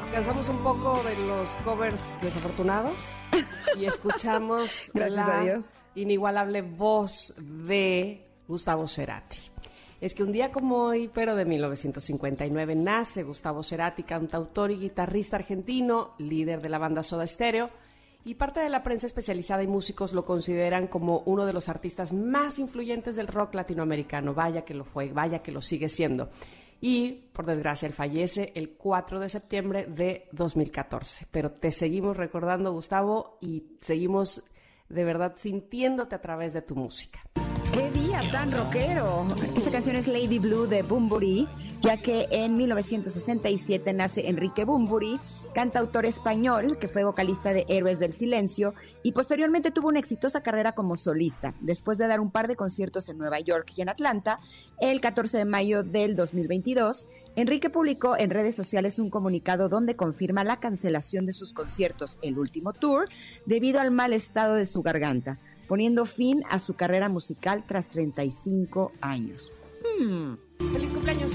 [0.01, 2.95] Descansamos un poco de los covers desafortunados
[3.77, 5.69] y escuchamos Gracias la a Dios.
[5.97, 9.37] Inigualable voz de Gustavo Cerati.
[9.99, 15.37] Es que un día como hoy, pero de 1959, nace Gustavo Cerati, cantautor y guitarrista
[15.37, 17.71] argentino, líder de la banda Soda Stereo,
[18.23, 22.13] y parte de la prensa especializada y músicos lo consideran como uno de los artistas
[22.13, 24.33] más influyentes del rock latinoamericano.
[24.33, 26.29] Vaya que lo fue, vaya que lo sigue siendo.
[26.79, 31.25] Y, por desgracia, él fallece el 4 de septiembre de 2014.
[31.31, 34.43] Pero te seguimos recordando, Gustavo, y seguimos
[34.89, 37.19] de verdad sintiéndote a través de tu música.
[37.73, 39.27] ¡Qué día tan rockero!
[39.55, 41.47] Esta canción es Lady Blue de Bumburi,
[41.82, 45.19] ya que en 1967 nace Enrique Bumburi,
[45.53, 48.73] cantautor español que fue vocalista de Héroes del Silencio
[49.03, 51.53] y posteriormente tuvo una exitosa carrera como solista.
[51.61, 54.39] Después de dar un par de conciertos en Nueva York y en Atlanta,
[54.80, 60.43] el 14 de mayo del 2022, Enrique publicó en redes sociales un comunicado donde confirma
[60.43, 63.09] la cancelación de sus conciertos, el último tour,
[63.45, 68.93] debido al mal estado de su garganta poniendo fin a su carrera musical tras 35
[69.01, 69.51] años.
[69.99, 70.36] Hmm.
[70.73, 71.34] ¡Feliz cumpleaños!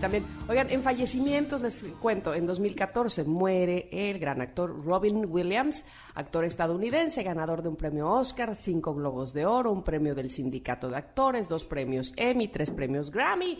[0.00, 0.24] También.
[0.48, 5.84] Oigan, en fallecimientos les cuento, en 2014 muere el gran actor Robin Williams,
[6.14, 10.88] actor estadounidense, ganador de un premio Oscar, cinco Globos de Oro, un premio del Sindicato
[10.88, 13.58] de Actores, dos premios Emmy, tres premios Grammy.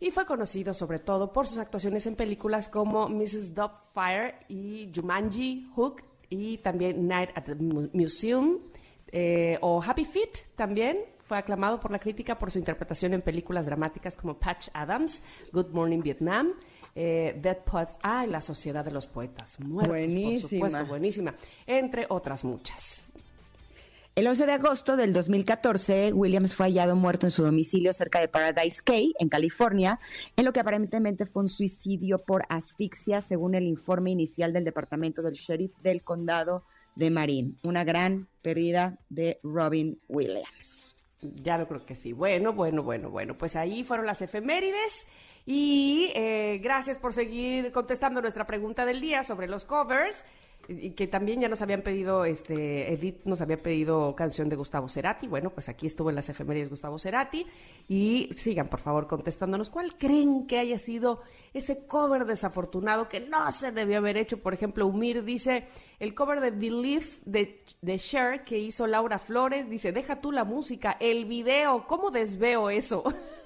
[0.00, 3.54] Y fue conocido sobre todo por sus actuaciones en películas como Mrs.
[3.54, 8.58] Doubtfire y Jumanji, Hook y también Night at the Museum
[9.10, 10.98] eh, o Happy Feet también
[11.28, 15.22] fue aclamado por la crítica por su interpretación en películas dramáticas como Patch Adams,
[15.52, 16.54] Good Morning Vietnam,
[16.94, 20.40] eh, Dead Poets, ah, La Sociedad de los Poetas Muertos, buenísima.
[20.40, 21.34] por supuesto, buenísima,
[21.66, 23.06] entre otras muchas.
[24.16, 28.26] El 11 de agosto del 2014, Williams fue hallado muerto en su domicilio cerca de
[28.26, 30.00] Paradise Cay, en California,
[30.34, 35.22] en lo que aparentemente fue un suicidio por asfixia, según el informe inicial del departamento
[35.22, 36.64] del sheriff del condado
[36.96, 37.58] de Marin.
[37.62, 40.97] Una gran pérdida de Robin Williams.
[41.20, 42.12] Ya lo creo que sí.
[42.12, 43.36] Bueno, bueno, bueno, bueno.
[43.36, 45.06] Pues ahí fueron las efemérides.
[45.46, 50.24] Y eh, gracias por seguir contestando nuestra pregunta del día sobre los covers
[50.68, 54.88] y que también ya nos habían pedido, este, Edith nos había pedido canción de Gustavo
[54.88, 55.26] Cerati.
[55.26, 57.46] Bueno, pues aquí estuvo en las efemérides Gustavo Cerati.
[57.88, 61.22] Y sigan, por favor, contestándonos cuál creen que haya sido
[61.54, 64.42] ese cover desafortunado que no se debió haber hecho.
[64.42, 69.70] Por ejemplo, Umir dice, el cover de Believe de, de Cher que hizo Laura Flores,
[69.70, 73.04] dice, deja tú la música, el video, ¿cómo desveo eso?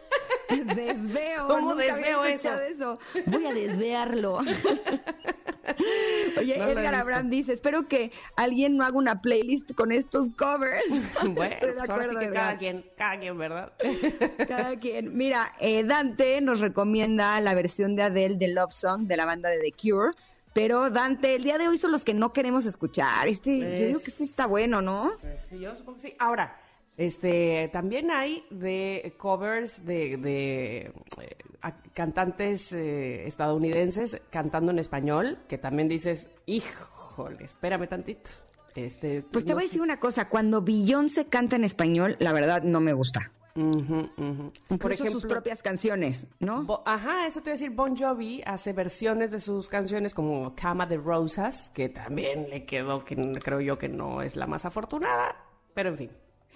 [0.74, 2.48] Desveo, ¿Cómo nunca desveo había eso?
[2.48, 2.98] escuchado eso?
[3.26, 4.40] Voy a desvearlo.
[6.38, 6.94] Oye, No Edgar.
[6.94, 11.00] Abraham dice, espero que alguien no haga una playlist con estos covers.
[11.22, 13.72] Bueno, Estoy de pues sí acuerdo, que cada quien, cada quien, ¿verdad?
[14.48, 15.16] Cada quien.
[15.16, 19.48] Mira, eh, Dante nos recomienda la versión de Adele de Love Song de la banda
[19.50, 20.10] de The Cure.
[20.52, 23.26] Pero Dante, el día de hoy son los que no queremos escuchar.
[23.28, 25.12] Este, yo digo que este está bueno, ¿no?
[25.20, 26.16] Pues sí, yo supongo que sí.
[26.18, 26.60] Ahora,
[26.97, 30.76] este, también hay de covers de, de,
[31.20, 38.30] eh, a- cantantes eh, estadounidenses cantando en español, que también dices, híjole, espérame tantito.
[38.74, 42.62] Este, Pues te voy a decir una cosa, cuando Beyoncé canta en español, la verdad
[42.62, 43.30] no me gusta.
[43.55, 46.62] Incluso Por ejemplo, sus propias canciones, ¿no?
[46.64, 50.55] Bo- Ajá, eso te iba a decir, Bon Jovi hace versiones de sus canciones como
[50.55, 53.14] Cama de Rosas, que también le quedó, que
[53.45, 55.36] creo yo que no es la más afortunada,
[55.74, 56.11] pero en fin.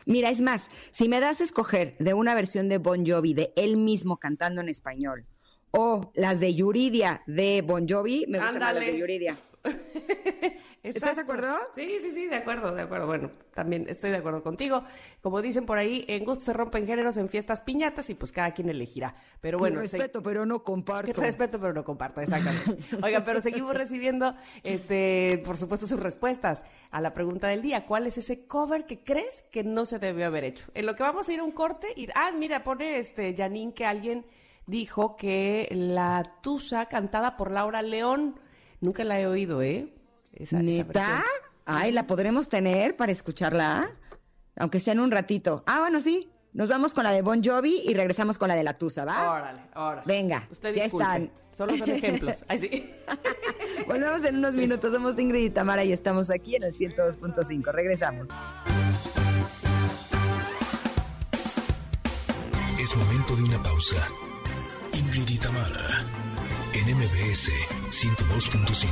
[0.04, 3.52] Mira, es más, si me das a escoger de una versión de Bon Jovi de
[3.56, 5.26] él mismo cantando en español
[5.70, 9.36] o las de Yuridia de Bon Jovi, me gustan más las de Yuridia.
[10.82, 11.48] ¿Estás de acuerdo?
[11.74, 13.06] Sí, sí, sí, de acuerdo, de acuerdo.
[13.06, 14.84] Bueno, también estoy de acuerdo contigo.
[15.20, 18.52] Como dicen por ahí, en gusto se rompen géneros en fiestas piñatas y pues cada
[18.52, 19.16] quien elegirá.
[19.40, 19.80] Pero bueno.
[19.80, 21.20] respeto, pero no comparto.
[21.20, 22.96] Respeto, pero no comparto, exactamente.
[23.02, 27.84] Oiga, pero seguimos recibiendo, este, por supuesto, sus respuestas a la pregunta del día.
[27.86, 30.70] ¿Cuál es ese cover que crees que no se debió haber hecho?
[30.74, 33.74] En lo que vamos a ir a un corte, ir, ah, mira, pone este Janine
[33.74, 34.24] que alguien
[34.66, 38.38] dijo que la Tusa cantada por Laura León.
[38.80, 39.92] Nunca la he oído, ¿eh?
[40.50, 41.24] ¿Neta?
[41.64, 43.90] Ay, ¿la podremos tener para escucharla?
[44.56, 45.62] Aunque sea en un ratito.
[45.66, 46.30] Ah, bueno, sí.
[46.52, 49.30] Nos vamos con la de Bon Jovi y regresamos con la de la Tusa, ¿va?
[49.30, 50.02] Órale, órale.
[50.06, 51.30] Venga, ya están.
[51.54, 52.36] Solo son ejemplos.
[52.48, 52.94] Ay, sí.
[53.86, 54.92] Volvemos en unos minutos.
[54.92, 57.72] Somos Ingrid y Tamara y estamos aquí en el 102.5.
[57.72, 58.28] Regresamos.
[62.78, 64.08] Es momento de una pausa.
[64.92, 66.25] Ingrid y Tamara
[66.76, 67.50] en MBS
[67.90, 68.86] 102.5.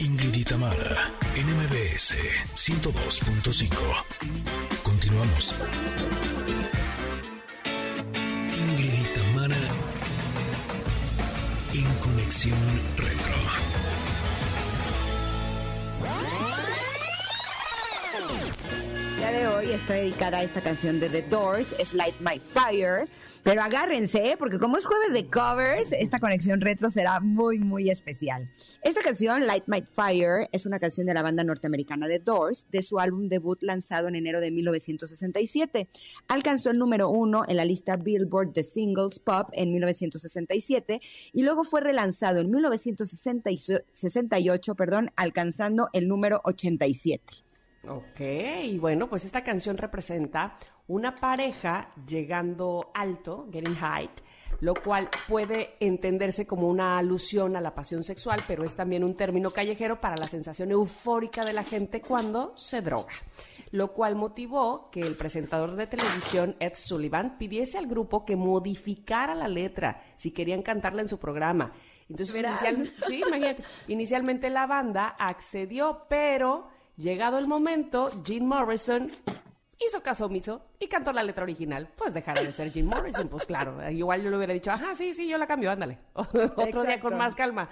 [0.00, 2.16] Ingrid y Tamara, NMBS
[2.54, 3.68] 102.5.
[4.82, 5.54] Continuamos.
[8.56, 8.94] Ingrid
[11.72, 12.58] y en Conexión
[12.96, 13.72] Retro.
[19.22, 23.08] Día de hoy está dedicada a esta canción de The Doors, es Light My Fire
[23.44, 24.36] pero agárrense, ¿eh?
[24.36, 28.48] porque como es jueves de covers, esta conexión retro será muy, muy especial.
[28.82, 32.82] Esta canción, Light My Fire, es una canción de la banda norteamericana The Doors, de
[32.82, 35.88] su álbum debut lanzado en enero de 1967.
[36.28, 41.00] Alcanzó el número uno en la lista Billboard de Singles Pop en 1967
[41.32, 47.42] y luego fue relanzado en 1968, perdón, alcanzando el número 87.
[47.88, 48.20] Ok,
[48.62, 50.56] y bueno, pues esta canción representa
[50.86, 54.20] una pareja llegando alto, getting height,
[54.60, 59.16] lo cual puede entenderse como una alusión a la pasión sexual, pero es también un
[59.16, 63.14] término callejero para la sensación eufórica de la gente cuando se droga,
[63.72, 69.34] lo cual motivó que el presentador de televisión Ed Sullivan pidiese al grupo que modificara
[69.34, 71.72] la letra si querían cantarla en su programa.
[72.08, 72.44] Entonces,
[73.08, 79.10] sí, imagínate, inicialmente la banda accedió, pero llegado el momento, Jim Morrison
[79.78, 81.88] hizo caso omiso y cantó la letra original.
[81.96, 83.88] Pues dejará de ser Jim Morrison, pues claro.
[83.90, 85.98] Igual yo le hubiera dicho, ajá, sí, sí, yo la cambio, ándale.
[86.14, 87.68] Otro día con más calma.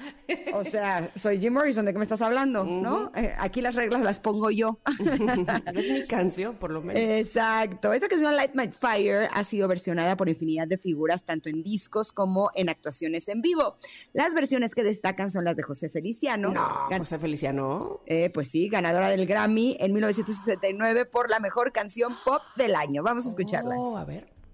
[0.52, 2.64] o sea, soy Jim Morrison, ¿de qué me estás hablando?
[2.64, 3.10] ¿No?
[3.16, 4.78] Eh, aquí las reglas las pongo yo.
[5.74, 7.02] es mi canción, por lo menos.
[7.02, 7.92] Exacto.
[7.92, 12.12] Esta canción, Light My Fire, ha sido versionada por infinidad de figuras, tanto en discos
[12.12, 13.76] como en actuaciones en vivo.
[14.12, 16.52] Las versiones que destacan son las de José Feliciano.
[16.52, 18.00] No, José Feliciano.
[18.06, 22.99] Eh, pues sí, ganadora del Grammy en 1969 por la mejor canción pop del año.
[23.02, 23.76] Vamos a escucharla.
[23.76, 24.04] Oh.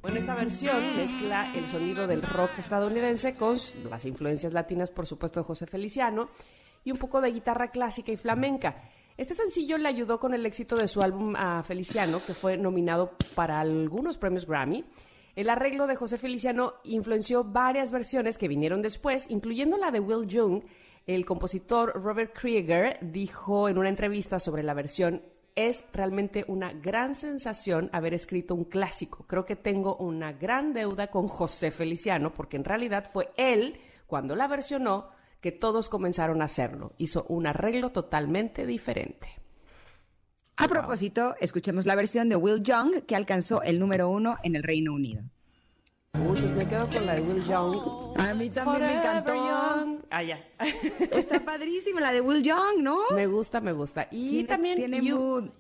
[0.03, 3.57] Bueno, esta versión mezcla el sonido del rock estadounidense con
[3.91, 6.29] las influencias latinas, por supuesto, de José Feliciano
[6.85, 8.83] y un poco de guitarra clásica y flamenca.
[9.17, 13.13] Este sencillo le ayudó con el éxito de su álbum a Feliciano, que fue nominado
[13.35, 14.85] para algunos premios Grammy.
[15.35, 20.29] El arreglo de José Feliciano influenció varias versiones que vinieron después, incluyendo la de Will
[20.29, 20.63] Young.
[21.07, 25.23] El compositor Robert Krieger dijo en una entrevista sobre la versión
[25.57, 29.25] es realmente una gran sensación haber escrito un clásico.
[29.27, 34.37] Creo que tengo una gran deuda con José Feliciano, porque en realidad fue él, cuando
[34.37, 35.09] la versionó,
[35.41, 36.93] que todos comenzaron a hacerlo.
[36.99, 39.31] Hizo un arreglo totalmente diferente.
[40.59, 44.63] A propósito, escuchemos la versión de Will Young, que alcanzó el número uno en el
[44.63, 45.25] Reino Unido.
[46.25, 48.19] Uy, pues me quedo con la de Will Young.
[48.19, 49.33] A mí también me encantó.
[50.11, 50.41] Ah, ya.
[51.13, 52.99] Está padrísima la de Will Young, ¿no?
[53.15, 54.09] Me gusta, me gusta.
[54.11, 54.77] Y también...
[54.77, 55.51] Tiene mood.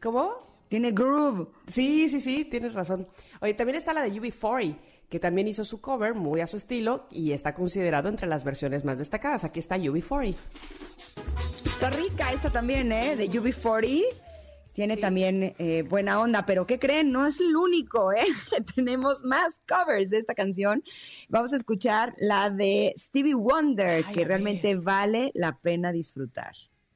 [0.00, 0.50] ¿Cómo?
[0.68, 1.48] Tiene groove.
[1.66, 3.08] Sí, sí, sí, tienes razón.
[3.40, 4.76] Oye, también está la de UB40,
[5.08, 8.84] que también hizo su cover muy a su estilo y está considerado entre las versiones
[8.84, 9.44] más destacadas.
[9.44, 10.36] Aquí está UB40.
[11.66, 13.16] Está rica esta también, ¿eh?
[13.16, 14.02] De UB40.
[14.80, 17.12] Tiene también eh, buena onda, pero ¿qué creen?
[17.12, 18.24] No es el único, ¿eh?
[18.74, 20.82] Tenemos más covers de esta canción.
[21.28, 26.54] Vamos a escuchar la de Stevie Wonder, que realmente vale la pena disfrutar.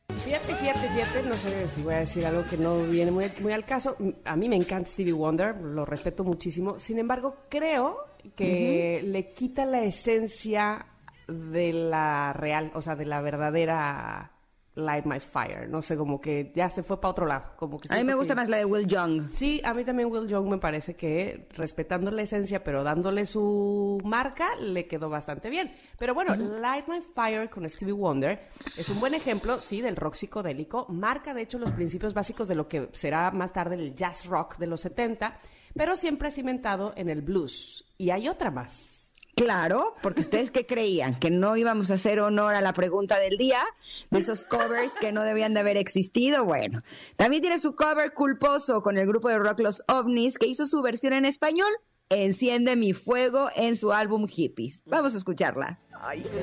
[0.09, 3.53] Fíjate, fíjate, fíjate, no sé si voy a decir algo que no viene muy, muy
[3.53, 3.99] al caso.
[4.25, 6.79] A mí me encanta Stevie Wonder, lo respeto muchísimo.
[6.79, 7.99] Sin embargo, creo
[8.35, 10.87] que le quita la esencia
[11.29, 14.34] de la real, o sea, de la verdadera
[14.75, 15.69] Light My Fire.
[15.69, 17.53] No sé, como que ya se fue para otro lado.
[17.57, 19.31] Como que a mí me gusta más la de Will Young.
[19.33, 24.01] Sí, a mí también Will Young me parece que respetando la esencia, pero dándole su
[24.05, 25.73] marca, le quedó bastante bien.
[25.99, 30.15] Pero bueno, Light My Fire con Stevie Wonder es un buen ejemplo, sí, del rock
[30.15, 30.87] psicodélico.
[30.89, 34.57] Marca, de hecho, los principios básicos de lo que será más tarde el jazz rock
[34.59, 35.39] de los 70,
[35.75, 37.85] pero siempre cimentado en el blues.
[37.97, 39.04] Y hay otra más.
[39.37, 43.37] Claro, porque ustedes qué creían, que no íbamos a hacer honor a la pregunta del
[43.37, 43.63] día,
[44.11, 46.45] de esos covers que no debían de haber existido.
[46.45, 46.83] Bueno,
[47.17, 50.83] también tiene su cover culposo con el grupo de rock Los OVNIs, que hizo su
[50.83, 51.73] versión en español,
[52.11, 54.83] Enciende mi fuego, en su álbum Hippies.
[54.87, 55.81] Vamos a escucharla.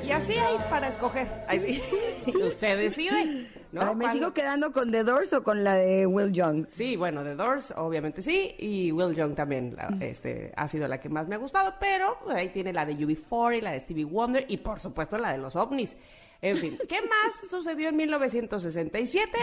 [0.02, 1.28] Y así hay para escoger.
[2.26, 3.48] Usted decide.
[3.70, 3.94] ¿no?
[3.94, 6.66] me sigo quedando con The Doors o con la de Will Young.
[6.68, 11.08] Sí, bueno, The Doors obviamente sí y Will Young también este, ha sido la que
[11.08, 14.44] más me ha gustado, pero ahí tiene la de UB4 y la de Stevie Wonder
[14.48, 15.96] y por supuesto la de los ovnis.
[16.40, 19.38] En fin, ¿qué más sucedió en 1967?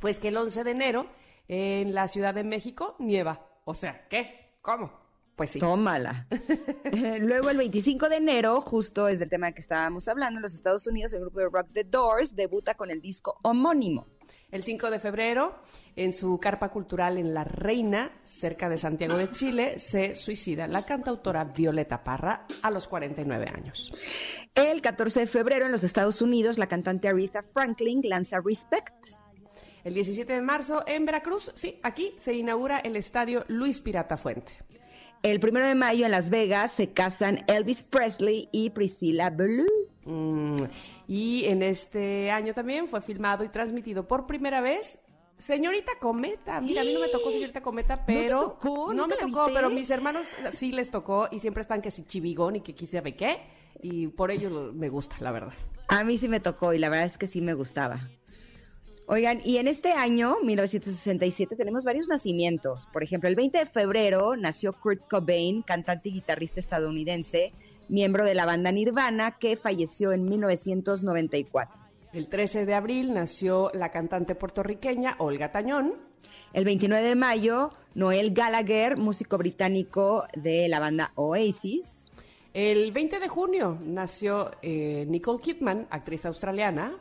[0.00, 1.06] Pues que el 11 de enero
[1.48, 3.46] en la Ciudad de México nieva.
[3.64, 4.54] O sea, ¿qué?
[4.62, 5.03] ¿Cómo?
[5.36, 5.58] Pues sí.
[5.58, 6.26] Tómala.
[7.20, 10.86] Luego, el 25 de enero, justo es del tema que estábamos hablando, en los Estados
[10.86, 14.06] Unidos, el grupo de rock The Doors debuta con el disco homónimo.
[14.54, 15.56] El 5 de febrero,
[15.96, 20.82] en su carpa cultural en La Reina, cerca de Santiago de Chile, se suicida la
[20.82, 23.90] cantautora Violeta Parra a los 49 años.
[24.54, 28.94] El 14 de febrero, en los Estados Unidos, la cantante Aretha Franklin lanza Respect.
[29.82, 34.52] El 17 de marzo, en Veracruz, sí, aquí se inaugura el estadio Luis Pirata Fuente.
[35.24, 39.64] El primero de mayo en Las Vegas se casan Elvis Presley y Priscilla Blue.
[40.04, 40.64] Mm,
[41.08, 44.98] y en este año también fue filmado y transmitido por primera vez
[45.38, 48.38] Señorita Cometa, mira, a mí no me tocó Señorita Cometa, pero...
[48.38, 48.92] ¿No, tocó?
[48.92, 52.56] no me tocó, pero mis hermanos sí les tocó y siempre están que si chivigón
[52.56, 53.38] y que quise ver qué,
[53.80, 55.54] y por ello me gusta, la verdad.
[55.88, 58.10] A mí sí me tocó y la verdad es que sí me gustaba.
[59.06, 62.88] Oigan, y en este año, 1967, tenemos varios nacimientos.
[62.90, 67.52] Por ejemplo, el 20 de febrero nació Kurt Cobain, cantante y guitarrista estadounidense,
[67.88, 71.82] miembro de la banda Nirvana, que falleció en 1994.
[72.14, 75.96] El 13 de abril nació la cantante puertorriqueña Olga Tañón.
[76.54, 82.10] El 29 de mayo, Noel Gallagher, músico británico de la banda Oasis.
[82.54, 86.96] El 20 de junio nació eh, Nicole Kidman, actriz australiana.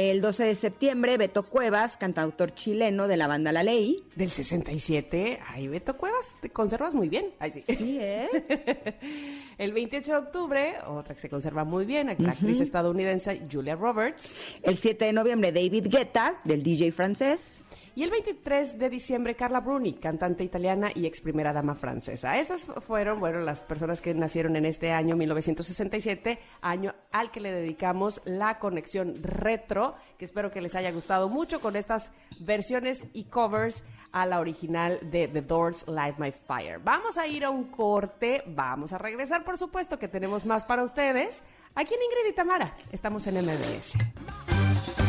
[0.00, 4.04] El 12 de septiembre, Beto Cuevas, cantautor chileno de la banda La Ley.
[4.14, 7.32] Del 67, ay, Beto Cuevas, te conservas muy bien.
[7.60, 7.98] sí.
[8.00, 8.28] ¿eh?
[9.58, 14.36] el 28 de octubre, otra que se conserva muy bien, la actriz estadounidense Julia Roberts.
[14.62, 17.62] El 7 de noviembre, David Guetta, del DJ francés.
[17.98, 22.38] Y el 23 de diciembre, Carla Bruni, cantante italiana y ex primera dama francesa.
[22.38, 27.50] Estas fueron, bueno, las personas que nacieron en este año 1967, año al que le
[27.50, 33.24] dedicamos la conexión retro, que espero que les haya gustado mucho con estas versiones y
[33.24, 33.82] covers
[34.12, 36.78] a la original de The Doors Light My Fire.
[36.78, 40.84] Vamos a ir a un corte, vamos a regresar, por supuesto, que tenemos más para
[40.84, 41.42] ustedes.
[41.74, 45.07] Aquí en Ingrid y Tamara, estamos en MBS.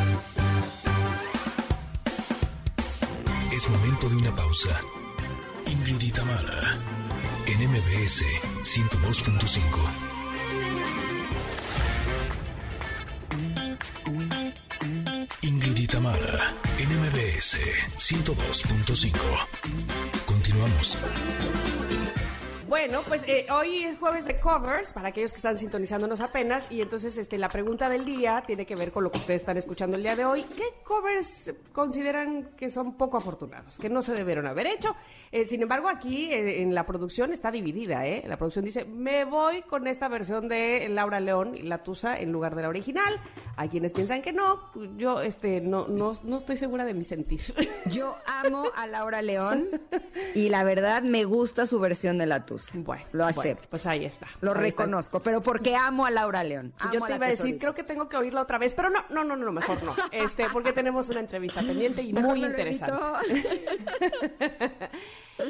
[3.60, 4.70] Es momento de una pausa.
[5.66, 6.00] Ingrid
[7.46, 8.24] en MBS
[8.64, 9.60] 102.5.
[15.42, 15.90] Ingrid
[16.78, 17.58] en MBS
[17.98, 19.12] 102.5.
[20.26, 20.98] Continuamos.
[22.70, 26.84] Bueno, pues eh, hoy es jueves de covers, para aquellos que están sintonizándonos apenas, y
[26.84, 29.98] entonces este, la pregunta del día tiene que ver con lo que ustedes están escuchando
[29.98, 30.44] el día de hoy.
[30.44, 34.96] ¿Qué covers consideran que son poco afortunados, que no se debieron haber hecho?
[35.32, 38.24] Eh, sin embargo, aquí eh, en la producción está dividida, ¿eh?
[38.28, 42.32] La producción dice, me voy con esta versión de Laura León y La Tusa en
[42.32, 43.20] lugar de la original.
[43.56, 47.42] Hay quienes piensan que no, yo este, no, no, estoy segura de mi sentir.
[47.88, 49.70] Yo amo a Laura León
[50.36, 52.59] y la verdad me gusta su versión de La Tusa.
[52.74, 53.68] Bueno, lo acepto.
[53.70, 54.28] pues ahí está.
[54.42, 56.74] Lo reconozco, pero porque amo a Laura León.
[56.94, 59.24] Yo te iba a decir, creo que tengo que oírla otra vez, pero no, no,
[59.24, 59.94] no, no, mejor no.
[60.12, 62.98] Este, porque tenemos una entrevista pendiente y muy interesante.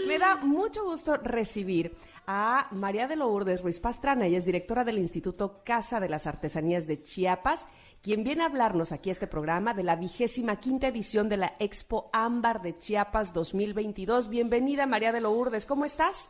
[0.07, 1.95] Me da mucho gusto recibir
[2.27, 6.85] a María de Lourdes Ruiz Pastrana, ella es directora del Instituto Casa de las Artesanías
[6.85, 7.65] de Chiapas,
[8.03, 11.55] quien viene a hablarnos aquí a este programa de la vigésima quinta edición de la
[11.57, 14.29] Expo Ámbar de Chiapas 2022.
[14.29, 16.29] Bienvenida María de Lourdes, ¿cómo estás?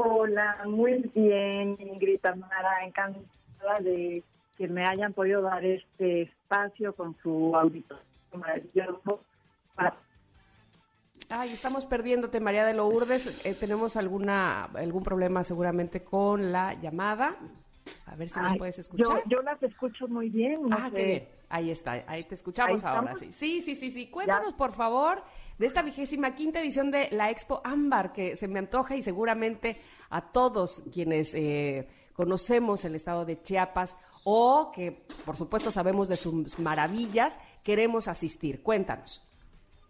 [0.00, 4.22] Hola, muy bien, Ingrid Tamara, encantada de
[4.56, 9.20] que me hayan podido dar este espacio con su auditorio maravilloso.
[11.30, 13.44] Ay, estamos perdiéndote, María de Lourdes.
[13.44, 17.36] Eh, tenemos alguna algún problema seguramente con la llamada.
[18.06, 19.22] A ver si nos puedes escuchar.
[19.26, 20.60] Yo, las escucho muy bien.
[20.70, 21.28] ah, qué bien.
[21.48, 23.32] Ahí está, ahí te escuchamos ahora, sí.
[23.32, 24.08] Sí, sí, sí, sí.
[24.10, 25.22] Cuéntanos, por favor,
[25.58, 29.76] de esta vigésima quinta edición de la Expo Ámbar, que se me antoja y seguramente
[30.10, 36.16] a todos quienes eh, conocemos el estado de Chiapas o que, por supuesto, sabemos de
[36.16, 38.62] sus maravillas, queremos asistir.
[38.62, 39.24] Cuéntanos.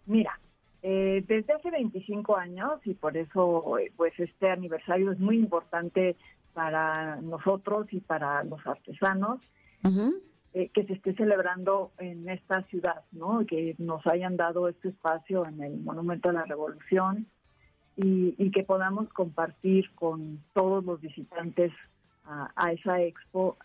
[0.05, 0.39] Mira,
[0.81, 6.15] eh, desde hace 25 años y por eso eh, pues este aniversario es muy importante
[6.53, 9.39] para nosotros y para los artesanos
[10.53, 13.45] eh, que se esté celebrando en esta ciudad, ¿no?
[13.45, 17.27] Que nos hayan dado este espacio en el Monumento a la Revolución
[17.95, 21.71] y, que podamos compartir con todos los visitantes
[22.25, 23.57] a, esa expo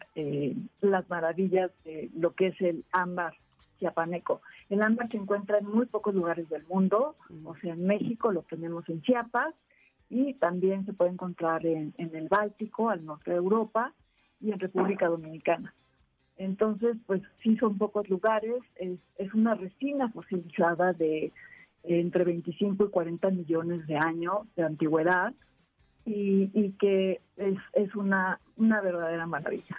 [0.80, 3.34] las maravillas de lo que es el ámbar
[3.78, 4.40] chiapaneco.
[4.70, 8.42] El ámbar se encuentra en muy pocos lugares del mundo, o sea, en México lo
[8.42, 9.54] tenemos en Chiapas
[10.10, 13.92] y también se puede encontrar en, el Báltico, al norte de Europa
[14.40, 15.74] y en República Dominicana.
[16.36, 18.98] Entonces, pues sí son pocos lugares, es,
[19.34, 21.32] una resina fosilizada de
[21.84, 25.32] entre 25 y 40 millones de años de antigüedad
[26.06, 29.76] y, que es, es una, una verdadera maravilla.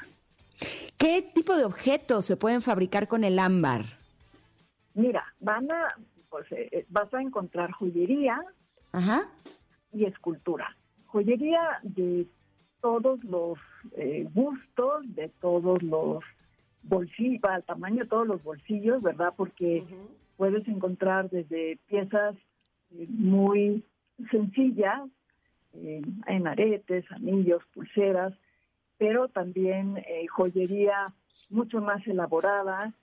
[0.98, 3.86] ¿Qué tipo de objetos se pueden fabricar con el ámbar?
[4.94, 5.88] Mira, van a,
[6.30, 8.42] pues, eh, eh, vas a encontrar joyería
[9.92, 10.76] y escultura.
[11.08, 12.28] Joyería de
[12.82, 13.58] todos los
[13.98, 16.24] eh, gustos, de todos los
[16.88, 19.34] bolsillos, al tamaño de todos los bolsillos, ¿verdad?
[19.36, 19.84] Porque
[20.38, 22.36] puedes encontrar desde piezas
[23.10, 23.84] muy
[24.32, 25.02] sencillas,
[25.74, 28.34] en aretes, anillos, pulseras,
[28.98, 31.14] pero también joyería
[31.50, 32.94] mucho más elaborada,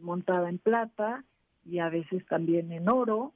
[0.00, 1.24] montada en plata
[1.64, 3.32] y a veces también en oro,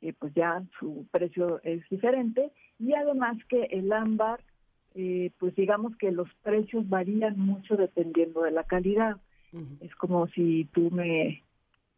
[0.00, 4.40] que pues ya su precio es diferente, y además que el ámbar,
[4.94, 9.16] eh, pues digamos que los precios varían mucho dependiendo de la calidad.
[9.80, 11.42] Es como si tú me,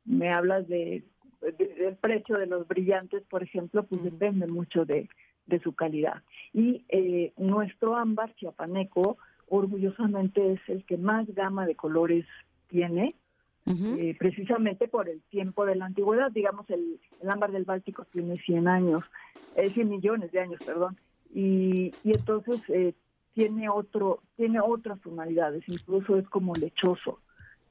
[0.05, 1.03] me hablas de,
[1.40, 5.09] del precio de los brillantes, por ejemplo, pues depende mucho de,
[5.46, 6.22] de su calidad.
[6.53, 9.18] Y eh, nuestro ámbar chiapaneco,
[9.49, 12.26] orgullosamente, es el que más gama de colores
[12.68, 13.14] tiene,
[13.66, 16.30] eh, precisamente por el tiempo de la antigüedad.
[16.30, 19.05] Digamos, el, ámbar del Báltico tiene 100 años,
[19.57, 20.96] eh, 100 millones de años, perdón,
[21.34, 22.94] y, y entonces eh,
[23.34, 27.20] tiene otro tiene otras tonalidades, incluso es como lechoso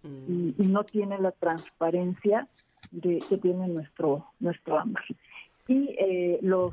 [0.04, 2.48] y, y, no tiene la transparencia
[2.92, 5.04] de, que tiene nuestro nuestro ámbar.
[5.68, 6.72] Y eh, los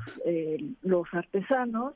[0.81, 1.95] los artesanos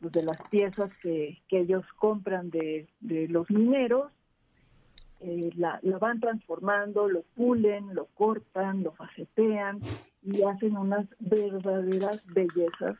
[0.00, 4.12] pues, de las piezas que, que ellos compran de, de los mineros
[5.20, 9.80] eh, la, van transformando, lo pulen, lo cortan, lo facetean
[10.22, 12.96] y hacen unas verdaderas bellezas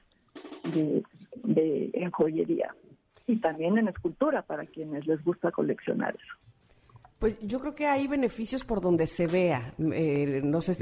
[0.64, 1.04] de,
[1.44, 2.74] de, en joyería
[3.26, 6.47] y también en escultura para quienes les gusta coleccionar eso.
[7.18, 9.60] Pues yo creo que hay beneficios por donde se vea.
[9.92, 10.74] Eh, no sé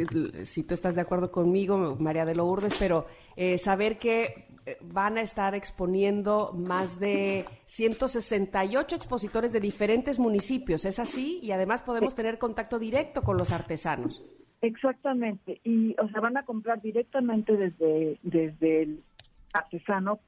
[0.45, 3.07] si, tú estás de acuerdo conmigo, María de Lourdes, pero
[3.37, 10.85] eh, saber que eh, van a estar exponiendo más de 168 expositores de diferentes municipios,
[10.85, 11.41] ¿es así?
[11.43, 14.23] Y además podemos tener contacto directo con los artesanos.
[14.61, 19.05] Exactamente, y o sea, van a comprar directamente desde, desde el
[19.53, 20.21] artesano,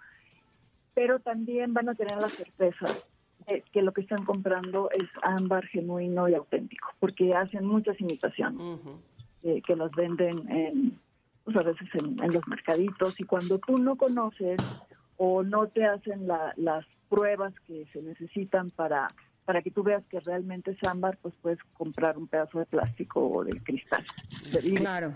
[0.95, 2.87] pero también van a tener la certeza
[3.72, 8.80] que lo que están comprando es ámbar genuino y auténtico, porque hacen muchas imitaciones
[9.43, 10.99] eh, que las venden en,
[11.45, 14.59] pues a veces en, los mercaditos y cuando tú no conoces
[15.16, 19.07] o no te hacen las pruebas que se necesitan para
[19.49, 23.30] para que tú veas que realmente es ámbar, pues puedes comprar un pedazo de plástico
[23.30, 24.05] o de cristal.
[24.76, 25.14] claro.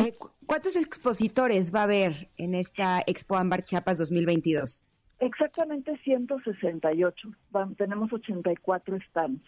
[0.00, 0.12] Eh,
[0.44, 4.82] ¿Cuántos expositores va a haber en esta Expo Ámbar Chiapas 2022?
[5.20, 7.28] Exactamente 168.
[7.76, 9.42] tenemos 84 stands.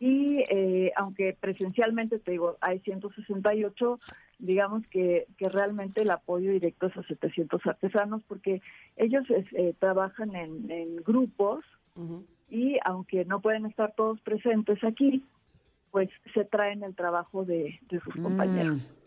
[0.00, 4.00] Y eh, aunque presencialmente, te digo, hay 168,
[4.40, 8.60] digamos que, que realmente el apoyo directo es a 700 artesanos porque
[8.96, 11.64] ellos eh, trabajan en, grupos
[12.50, 15.22] y aunque no pueden estar todos presentes aquí,
[15.92, 18.22] pues se traen el trabajo de, sus mm.
[18.22, 19.01] compañeros.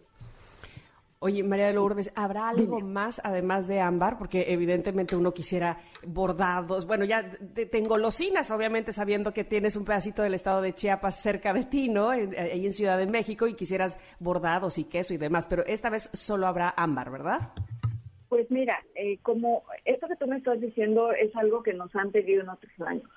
[1.25, 4.19] Oye, María de Lourdes, ¿habrá algo más además de ámbar?
[4.19, 6.85] Porque evidentemente uno quisiera bordados.
[6.85, 7.27] Bueno, ya
[7.71, 11.89] tengo golosinas, obviamente, sabiendo que tienes un pedacito del estado de Chiapas cerca de ti,
[11.89, 12.11] ¿no?
[12.11, 15.47] Ahí en Ciudad de México y quisieras bordados y queso y demás.
[15.47, 17.53] Pero esta vez solo habrá ámbar, ¿verdad?
[18.29, 22.11] Pues mira, eh, como esto que tú me estás diciendo es algo que nos han
[22.11, 23.09] pedido en otros años.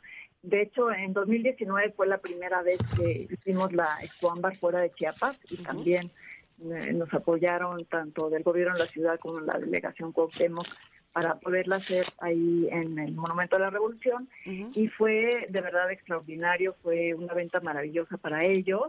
[0.42, 4.92] De hecho, en 2019 fue la primera vez que hicimos la Expo Ámbar fuera de
[4.92, 6.10] Chiapas y también eh,
[6.58, 10.66] nos apoyaron tanto del gobierno de la ciudad como la delegación Cuauhtémoc
[11.12, 16.76] para poderla hacer ahí en el Monumento de la Revolución y fue de verdad extraordinario,
[16.82, 18.82] fue una venta maravillosa para ellos.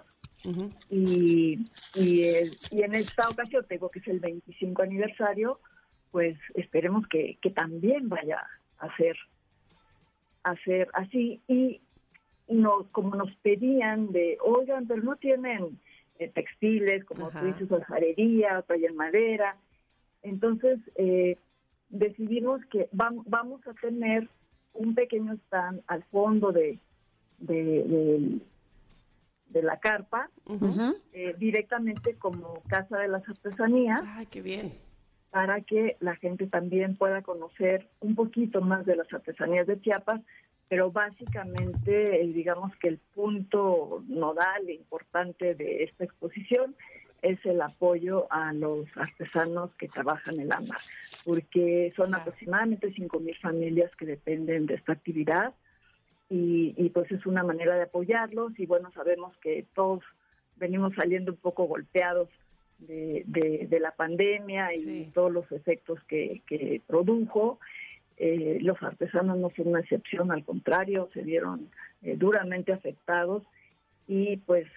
[0.89, 1.59] y,
[1.95, 2.23] y,
[2.71, 5.59] y, en esta ocasión, tengo que es el 25 aniversario,
[6.11, 8.47] pues esperemos que, que también vaya
[8.77, 9.17] a ser,
[10.43, 11.41] a ser así.
[11.47, 11.81] Y
[12.47, 15.79] no, como nos pedían de, oigan, pero no tienen
[16.19, 19.55] eh, textiles, como tú dices, alfarería, en madera.
[20.21, 21.37] Entonces, eh,
[21.89, 24.29] decidimos que vamos a tener
[24.73, 26.77] un pequeño stand al fondo de,
[27.39, 28.39] de,
[29.47, 30.29] de, la carpa,
[31.13, 34.01] eh, directamente como Casa de las Artesanías.
[34.05, 34.73] ¡Ay, qué bien!
[35.31, 40.21] Para que la gente también pueda conocer un poquito más de las artesanías de Chiapas,
[40.69, 46.75] pero básicamente eh, digamos que el punto nodal e importante de esta exposición
[47.21, 50.79] es el apoyo a los artesanos que trabajan el ámbar,
[51.25, 55.53] porque son aproximadamente 5.000 familias que dependen de esta actividad
[56.29, 60.03] y, pues es una manera de apoyarlos y bueno, sabemos que todos
[60.57, 62.29] venimos saliendo un poco golpeados
[62.77, 63.25] de,
[63.81, 67.59] la pandemia y todos los efectos que, que produjo
[68.21, 71.69] eh, los artesanos no son una excepción, al contrario, se vieron
[72.01, 73.43] eh, duramente afectados
[74.07, 74.67] y pues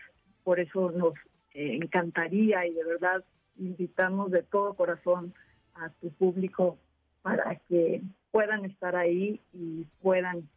[0.45, 1.15] por eso nos
[1.55, 3.25] eh, encantaría y de verdad
[3.59, 5.35] invitamos de todo corazón
[5.75, 6.79] a tu público
[7.23, 10.49] para que puedan estar ahí y puedan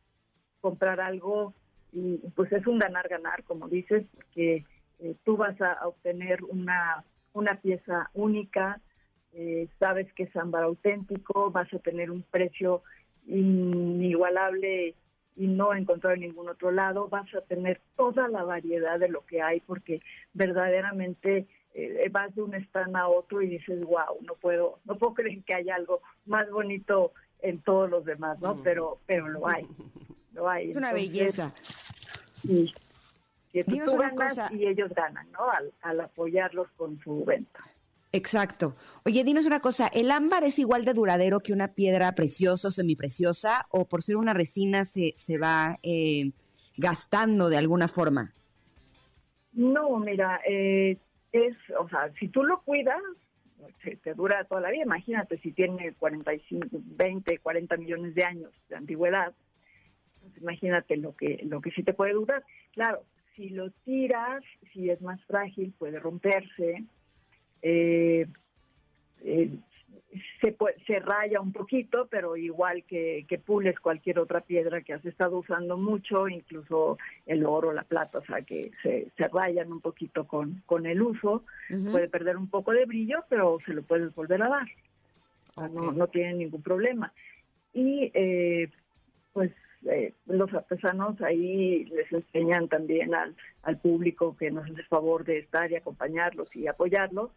[0.62, 1.56] comprar algo.
[1.92, 4.64] Y pues es un ganar-ganar, como dices, porque
[5.24, 8.82] tú vas a obtener una, una pieza única,
[9.38, 12.84] eh, sabes que es ámbar auténtico, vas a tener un precio
[13.28, 14.96] inigualable
[15.36, 19.26] y no encontrado en ningún otro lado, vas a tener toda la variedad de lo
[19.26, 20.02] que hay porque
[20.34, 25.16] verdaderamente eh, vas de un stand a otro y dices, wow, no puedo, no puedo
[25.16, 27.12] creer que haya algo más bonito
[27.42, 28.64] en todos los demás, ¿no?
[28.64, 29.68] Pero, pero lo hay,
[30.32, 30.72] lo hay.
[30.72, 31.54] Es una belleza.
[32.44, 32.74] Y,
[33.52, 35.40] tú ganas y ellos ganan, ¿no?
[35.82, 37.60] al apoyarlos con su venta.
[38.16, 38.76] Exacto.
[39.06, 42.72] Oye, dinos una cosa, ¿el ámbar es igual de duradero que una piedra preciosa o
[42.72, 46.32] semipreciosa o por ser una resina se, se va eh,
[46.78, 48.34] gastando de alguna forma?
[49.52, 50.98] No, mira, eh,
[51.34, 53.02] es, o sea, si tú lo cuidas,
[53.84, 54.84] te, dura toda la vida.
[54.84, 59.34] Imagínate si tiene 45, 20, 40 millones de años de antigüedad.
[60.22, 62.46] Pues imagínate lo que, lo que sí te puede durar.
[62.72, 63.04] Claro,
[63.36, 64.42] si lo tiras,
[64.72, 66.86] si es más frágil, puede romperse
[67.62, 68.28] eh,
[69.24, 69.50] eh,
[70.40, 75.06] se, se raya un poquito, pero igual que, que, pules cualquier otra piedra que has
[75.06, 79.82] estado usando mucho, incluso el oro, la plata, o sea que se, se rayan un
[79.82, 81.44] poquito con, con el uso,
[81.92, 85.70] puede perder un poco de brillo, pero se lo puedes volver a dar.
[85.72, 87.12] no, no tiene ningún problema.
[87.74, 88.70] Y eh,
[89.34, 89.52] pues
[89.86, 95.40] eh, los artesanos ahí les enseñan también al, al público que nos hace favor de
[95.40, 97.32] estar y acompañarlos y apoyarlos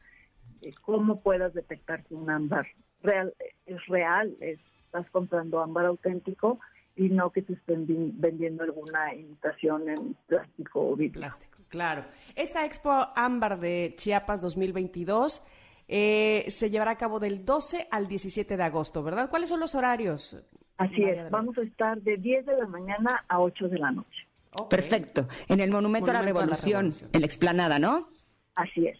[0.83, 2.67] cómo puedas detectar que un ámbar
[3.03, 3.35] real
[3.67, 6.59] es real, estás comprando ámbar auténtico
[6.97, 7.87] y no que te estén
[8.19, 11.21] vendiendo alguna imitación en plástico o vidrio.
[11.21, 12.05] Plástico, claro.
[12.35, 15.45] Esta Expo Ámbar de Chiapas 2022
[15.87, 19.31] eh, se llevará a cabo del 12 al 17 de agosto, ¿verdad?
[19.31, 20.37] ¿Cuáles son los horarios?
[20.79, 24.27] Así es, vamos a estar de 10 de la mañana a 8 de la noche.
[24.71, 25.29] Perfecto.
[25.49, 28.09] En el Monumento, a, la Revolución, en la explanada, ¿no?
[28.55, 28.99] Así es.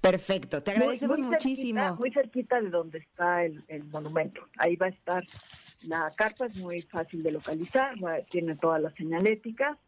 [0.00, 1.96] Perfecto, te agradecemos muchísimo.
[1.96, 4.48] muy cerquita de donde está el, monumento.
[4.58, 5.24] Ahí va a estar
[5.86, 7.94] la carpa, es muy fácil de localizar,
[8.28, 9.78] tiene todas las señaléticas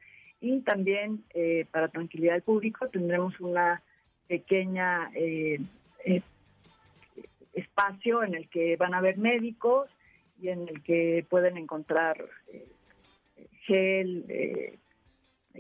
[0.41, 3.83] y también eh, para tranquilidad del público tendremos una
[4.27, 5.61] pequeña eh,
[6.05, 6.23] eh,
[7.53, 9.91] espacio en el que van a haber médicos
[10.39, 12.25] y en el que pueden encontrar
[13.67, 14.79] gel,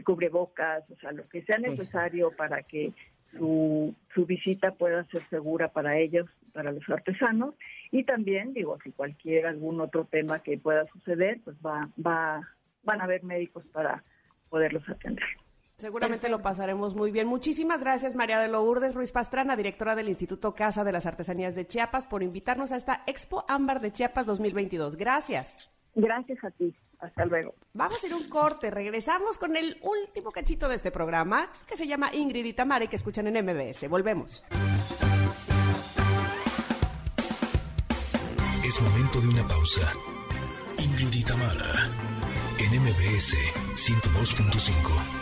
[0.04, 2.92] cubrebocas, o sea, lo que sea necesario para que
[3.36, 7.54] su, su visita pueda ser segura para ellos, para los artesanos,
[7.90, 12.48] y también, digo, si cualquier algún otro tema que pueda suceder, pues va, va,
[12.82, 14.02] van a haber médicos para
[14.48, 15.24] poderlos atender.
[15.76, 17.26] Seguramente lo pasaremos muy bien.
[17.26, 21.66] Muchísimas gracias, María de Lourdes Ruiz Pastrana, directora del Instituto Casa de las Artesanías de
[21.66, 24.96] Chiapas, por invitarnos a esta Expo Ámbar de Chiapas 2022.
[24.96, 25.70] Gracias.
[25.94, 26.74] Gracias a ti.
[26.98, 27.54] Hasta luego.
[27.74, 28.70] Vamos a hacer un corte.
[28.70, 32.96] Regresamos con el último cachito de este programa que se llama Ingrid y Tamara que
[32.96, 33.86] escuchan en MBS.
[33.90, 34.46] Volvemos.
[38.64, 39.92] Es momento de una pausa.
[40.78, 41.72] Ingrid y Tamara
[42.58, 43.36] en MBS
[43.74, 45.15] 102.5.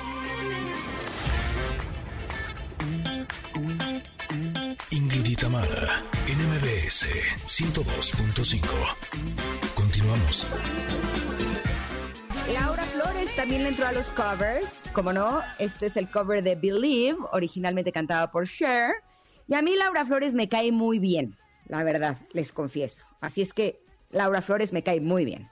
[5.25, 7.07] Ingrid y Tamara en MBS
[7.47, 8.61] 102.5.
[9.75, 10.47] Continuamos.
[12.53, 14.83] Laura Flores también le entró a los covers.
[14.93, 18.97] Como no, este es el cover de Believe, originalmente cantado por Cher.
[19.47, 23.07] Y a mí Laura Flores me cae muy bien, la verdad, les confieso.
[23.21, 25.49] Así es que Laura Flores me cae muy bien.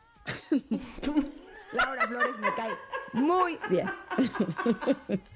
[1.72, 2.72] Laura Flores me cae
[3.14, 3.90] muy bien.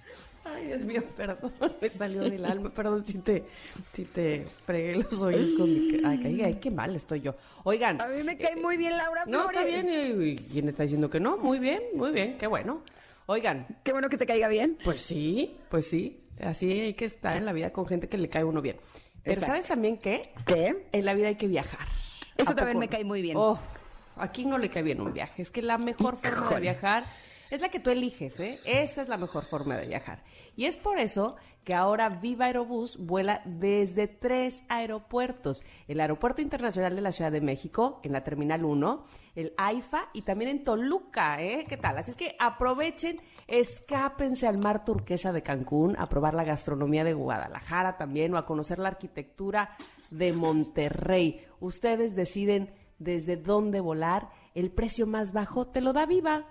[0.56, 3.44] Ay, Dios mío, perdón, me salió del alma, perdón si te,
[3.92, 6.00] si te fregué los oídos con mi...
[6.04, 7.34] Ay, ay, qué mal estoy yo.
[7.64, 8.00] Oigan.
[8.00, 9.44] A mí me cae muy bien Laura Flores.
[9.44, 11.36] No, está bien, ¿y quién está diciendo que no?
[11.36, 12.82] Muy bien, muy bien, qué bueno.
[13.26, 13.66] Oigan.
[13.82, 14.78] Qué bueno que te caiga bien.
[14.84, 18.28] Pues sí, pues sí, así hay que estar en la vida con gente que le
[18.28, 18.76] cae uno bien.
[19.24, 20.22] Pero ¿sabes también qué?
[20.46, 20.86] ¿Qué?
[20.92, 21.86] En la vida hay que viajar.
[22.36, 23.36] Eso también me cae muy bien.
[23.36, 23.58] Oh,
[24.16, 25.42] aquí no le cae bien un viaje.
[25.42, 27.04] Es que la mejor forma de viajar
[27.50, 28.58] es la que tú eliges, ¿eh?
[28.64, 30.22] Esa es la mejor forma de viajar.
[30.56, 31.36] Y es por eso
[31.66, 35.64] que ahora Viva Aerobús vuela desde tres aeropuertos.
[35.88, 40.22] El Aeropuerto Internacional de la Ciudad de México, en la Terminal 1, el AIFA y
[40.22, 41.66] también en Toluca, ¿eh?
[41.68, 41.98] ¿Qué tal?
[41.98, 43.16] Así es que aprovechen,
[43.48, 48.46] escápense al mar turquesa de Cancún, a probar la gastronomía de Guadalajara también o a
[48.46, 49.76] conocer la arquitectura
[50.10, 51.44] de Monterrey.
[51.58, 56.46] Ustedes deciden desde dónde volar el precio más bajo te lo da Viva.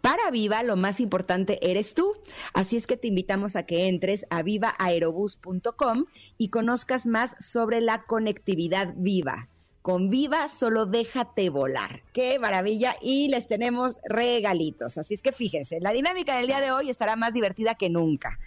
[0.00, 2.12] Para Viva, lo más importante eres tú.
[2.52, 6.04] Así es que te invitamos a que entres a vivaaerobus.com
[6.36, 9.48] y conozcas más sobre la conectividad viva.
[9.82, 12.02] Con Viva solo déjate volar.
[12.12, 12.96] Qué maravilla.
[13.00, 14.98] Y les tenemos regalitos.
[14.98, 18.38] Así es que fíjense, la dinámica del día de hoy estará más divertida que nunca.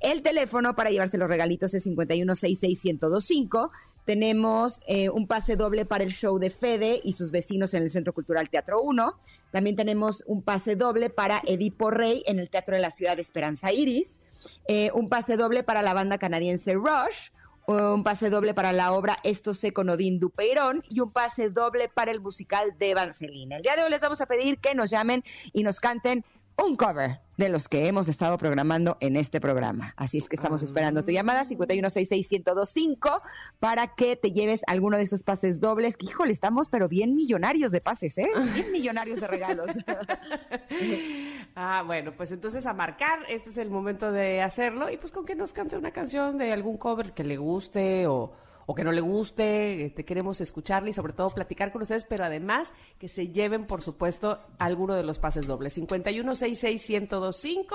[0.00, 3.70] El teléfono para llevarse los regalitos es 5166125.
[4.06, 7.90] Tenemos eh, un pase doble para el show de Fede y sus vecinos en el
[7.90, 9.18] Centro Cultural Teatro 1.
[9.50, 13.22] También tenemos un pase doble para Edipo Rey en el Teatro de la Ciudad de
[13.22, 14.20] Esperanza Iris.
[14.68, 17.30] Eh, un pase doble para la banda canadiense Rush.
[17.66, 21.88] Un pase doble para la obra Esto sé con Odín Dupeirón y un pase doble
[21.88, 23.56] para el musical de Evangelina.
[23.56, 26.24] El día de hoy les vamos a pedir que nos llamen y nos canten
[26.64, 29.92] un cover de los que hemos estado programando en este programa.
[29.96, 33.22] Así es que estamos esperando tu llamada 5166125
[33.58, 35.96] para que te lleves alguno de esos pases dobles.
[35.96, 38.28] Que híjole, estamos pero bien millonarios de pases, ¿eh?
[38.54, 39.66] Bien millonarios de regalos.
[41.54, 45.26] ah, bueno, pues entonces a marcar, este es el momento de hacerlo y pues con
[45.26, 48.32] que nos cante una canción de algún cover que le guste o
[48.66, 52.24] o que no le guste, este, queremos escucharle y sobre todo platicar con ustedes, pero
[52.24, 55.78] además que se lleven, por supuesto, alguno de los pases dobles.
[55.78, 57.66] 51661025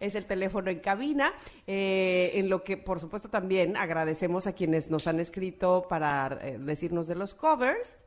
[0.00, 1.34] es el teléfono en cabina,
[1.66, 6.58] eh, en lo que, por supuesto, también agradecemos a quienes nos han escrito para eh,
[6.58, 7.98] decirnos de los covers.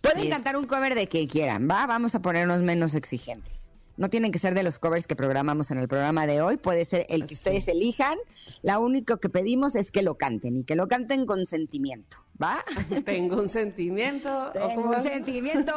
[0.00, 1.86] Pueden cantar un cover de que quieran, ¿va?
[1.86, 3.70] Vamos a ponernos menos exigentes.
[3.96, 6.84] No tienen que ser de los covers que programamos en el programa de hoy, puede
[6.84, 8.18] ser el que ustedes elijan.
[8.62, 12.24] La único que pedimos es que lo canten y que lo canten con sentimiento.
[12.40, 12.64] ¿Va?
[13.04, 14.50] Tengo un sentimiento.
[14.52, 15.72] Tengo un sentimiento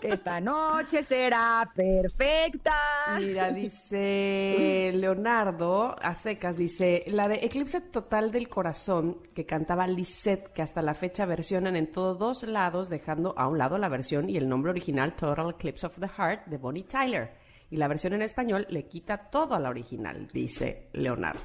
[0.00, 2.74] que esta noche será perfecta.
[3.18, 10.52] Mira, dice Leonardo a secas, dice, la de Eclipse Total del Corazón que cantaba Lisette,
[10.52, 14.36] que hasta la fecha versionan en todos lados, dejando a un lado la versión y
[14.36, 18.22] el nombre original Total Eclipse of the Heart de Bonnie Tyler y la versión en
[18.22, 21.40] español le quita todo a la original, dice Leonardo.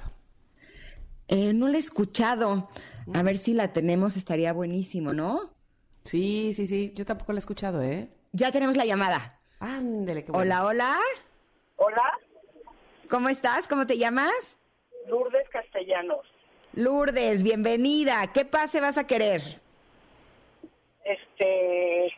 [1.28, 2.70] Eh, no la he escuchado.
[3.14, 5.42] A ver si la tenemos, estaría buenísimo, ¿no?
[6.04, 6.94] Sí, sí, sí.
[6.96, 8.10] Yo tampoco la he escuchado, ¿eh?
[8.32, 9.40] Ya tenemos la llamada.
[9.60, 10.98] Ándele, qué Hola, hola.
[11.78, 12.20] Hola.
[13.10, 13.68] ¿Cómo estás?
[13.68, 14.58] ¿Cómo te llamas?
[15.08, 16.26] Lourdes Castellanos.
[16.74, 18.32] Lourdes, bienvenida.
[18.34, 19.42] ¿Qué pase vas a querer?
[21.04, 22.14] Este.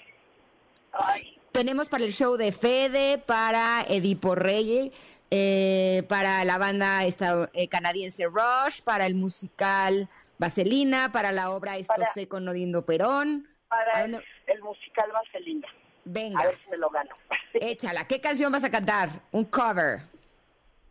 [0.91, 4.91] Ay, tenemos para el show de Fede, para Edipo Rey,
[5.31, 11.77] eh, para la banda esta, eh, canadiense Rush, para el musical Vaselina, para la obra
[11.77, 13.47] Esto sé con Odindo Perón.
[13.67, 14.21] Para el,
[14.61, 15.67] musical Vaselina.
[16.05, 16.41] Venga.
[16.41, 17.15] A ver si me lo gano.
[17.53, 18.07] Échala.
[18.07, 19.09] ¿Qué canción vas a cantar?
[19.31, 20.01] Un cover.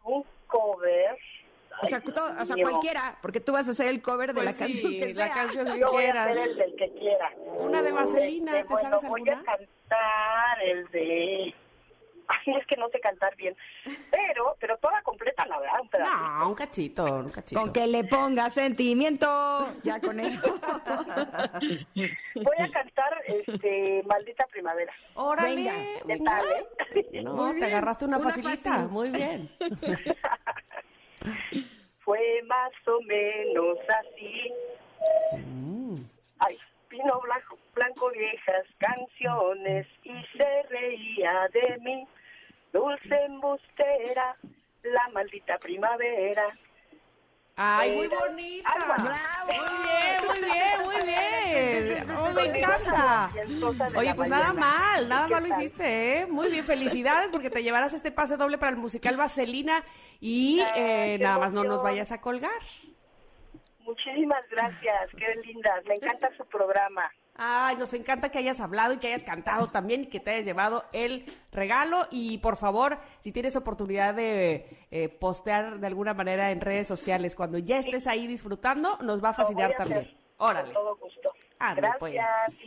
[0.05, 1.19] Un cover.
[1.83, 2.03] O sea,
[2.41, 5.15] o sea cualquiera, porque tú vas a hacer el cover de pues la canción que
[5.15, 6.29] la canción que Yo quieras.
[6.29, 7.33] Voy a hacer el del que quiera.
[7.59, 11.55] Una de Vaselina, ¿te bueno, sabes voy a cantar el de...
[12.33, 13.57] Ay, es que no sé cantar bien.
[14.11, 15.81] Pero, pero toda completa, la verdad.
[15.81, 15.89] Un
[16.39, 17.61] no, un cachito, un cachito.
[17.61, 19.27] Con que le ponga sentimiento,
[19.83, 20.59] ya con eso.
[21.95, 24.93] Voy a cantar este Maldita Primavera.
[25.15, 26.41] Órale, venga.
[26.41, 27.23] ¿eh?
[27.23, 29.49] No, te agarraste una, facilita, muy bien.
[32.01, 34.53] Fue más o menos así.
[35.37, 35.97] Mm.
[36.41, 36.59] Ay,
[36.91, 42.07] vino blanco, blanco viejas canciones y se reía de mí.
[42.73, 44.37] Dulce embustera,
[44.83, 46.45] la maldita primavera.
[47.55, 48.71] Ay, muy bonita.
[48.87, 49.53] Bravo.
[49.53, 52.53] Muy bien, muy bien, muy bien.
[52.53, 53.31] me encanta.
[53.99, 56.27] Oye, pues nada mal, nada mal lo hiciste, ¿eh?
[56.27, 59.85] Muy bien, felicidades porque te llevarás este pase doble para el musical Vaselina
[60.19, 62.51] y eh, nada más no nos vayas a colgar.
[63.81, 67.11] Muchísimas gracias, qué lindas, me encanta su programa.
[67.35, 70.47] Ay, nos encanta que hayas hablado y que hayas cantado también y que te hayas
[70.47, 72.07] llevado el regalo.
[72.11, 77.35] Y por favor, si tienes oportunidad de eh, postear de alguna manera en redes sociales
[77.35, 80.15] cuando ya estés ahí disfrutando, nos va a fascinar también.
[80.37, 80.73] Órale.
[80.73, 81.29] Con todo gusto.
[81.99, 82.17] pues.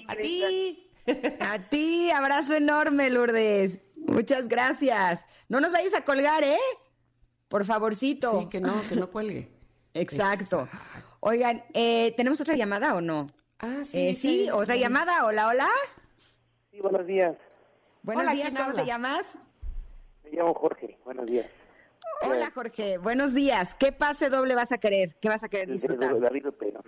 [0.07, 0.89] A ti.
[1.39, 3.79] A ti, abrazo enorme, Lourdes.
[4.07, 5.25] Muchas gracias.
[5.47, 6.57] No nos vayas a colgar, ¿eh?
[7.47, 8.39] Por favorcito.
[8.39, 9.51] Sí, que no, que no cuelgue.
[9.93, 10.67] Exacto.
[11.19, 13.27] Oigan, eh, ¿tenemos otra llamada o no?
[13.59, 14.09] Ah, sí.
[14.09, 15.25] Eh, sí, otra llamada.
[15.25, 15.67] Hola, hola.
[16.71, 17.35] Sí, buenos días.
[18.03, 19.37] Buenos días, ¿cómo te llamas?
[20.23, 21.47] Me llamo Jorge, buenos días.
[22.21, 23.73] Hola, Jorge, buenos días.
[23.75, 25.15] ¿Qué pase doble vas a querer?
[25.19, 26.13] ¿Qué vas a querer disfrutar?
[26.13, 26.83] De David Peirón.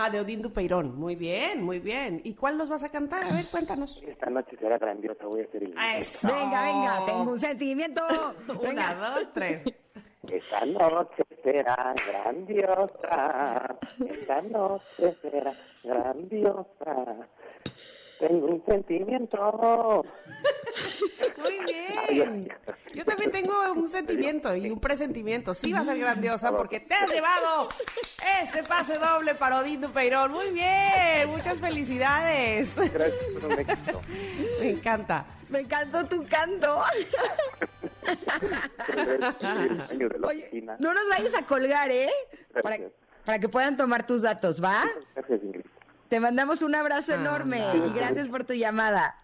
[0.00, 0.94] Ah, de Odín Dupeirón.
[0.96, 2.20] Muy bien, muy bien.
[2.22, 3.24] ¿Y cuál nos vas a cantar?
[3.24, 4.00] A ver, cuéntanos.
[4.06, 5.74] Esta noche será grandiosa, voy a hacer el...
[5.96, 6.28] Eso.
[6.28, 8.00] Venga, venga, tengo un sentimiento.
[8.48, 8.94] Una, Venga.
[8.94, 9.64] dos, tres.
[10.26, 13.76] Esta noche será grandiosa,
[14.10, 15.54] esta noche será
[15.84, 17.28] grandiosa.
[18.18, 20.02] Tengo un sentimiento.
[21.38, 22.48] Muy bien.
[22.92, 25.54] Yo también tengo un sentimiento y un presentimiento.
[25.54, 27.68] Sí va a ser grandiosa porque te has llevado
[28.42, 30.32] este pase doble para Odín Dupeirón.
[30.32, 31.28] Muy bien.
[31.28, 32.74] Muchas felicidades.
[32.76, 34.00] Gracias por un éxito.
[34.60, 35.24] Me encanta.
[35.48, 36.66] Me encantó tu canto.
[40.22, 42.10] Oye, no nos vayas a colgar, ¿eh?
[43.24, 44.84] Para, que puedan tomar tus datos, ¿va?
[45.14, 45.64] Gracias, Ingrid.
[46.08, 47.86] Te mandamos un abrazo enorme Anda.
[47.86, 49.14] y gracias por tu llamada.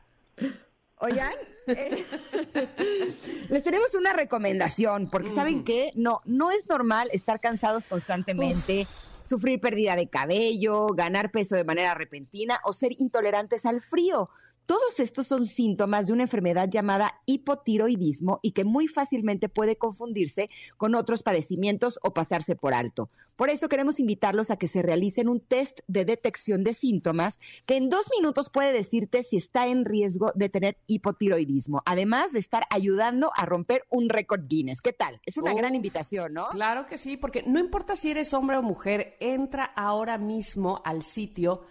[0.98, 1.32] Oigan,
[1.66, 2.05] eh,
[3.48, 5.90] les tenemos una recomendación, porque ¿saben qué?
[5.94, 8.86] No, no es normal estar cansados constantemente,
[9.23, 14.28] sufrir pérdida de cabello, ganar peso de manera repentina o ser intolerantes al frío.
[14.66, 20.49] Todos estos son síntomas de una enfermedad llamada hipotiroidismo y que muy fácilmente puede confundirse
[20.78, 23.11] con otros padecimientos o pasarse por alto.
[23.36, 27.77] Por eso queremos invitarlos a que se realicen un test de detección de síntomas que
[27.77, 32.62] en dos minutos puede decirte si está en riesgo de tener hipotiroidismo, además de estar
[32.70, 34.81] ayudando a romper un récord Guinness.
[34.81, 35.20] ¿Qué tal?
[35.27, 35.59] Es una Uf.
[35.59, 36.49] gran invitación, ¿no?
[36.49, 41.03] Claro que sí, porque no importa si eres hombre o mujer, entra ahora mismo al
[41.03, 41.62] sitio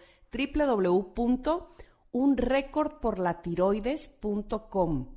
[2.13, 5.07] www.unrecordporlatiroides.com.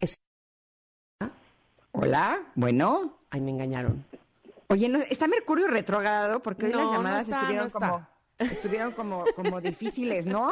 [0.00, 0.18] Es...
[1.92, 3.18] Hola, bueno.
[3.30, 4.04] Ay, me engañaron.
[4.68, 8.08] Oye, no, está Mercurio retrógrado porque hoy No, las no llamadas está, estuvieron está.
[8.40, 10.50] Estuvieron como como difíciles, ¿no?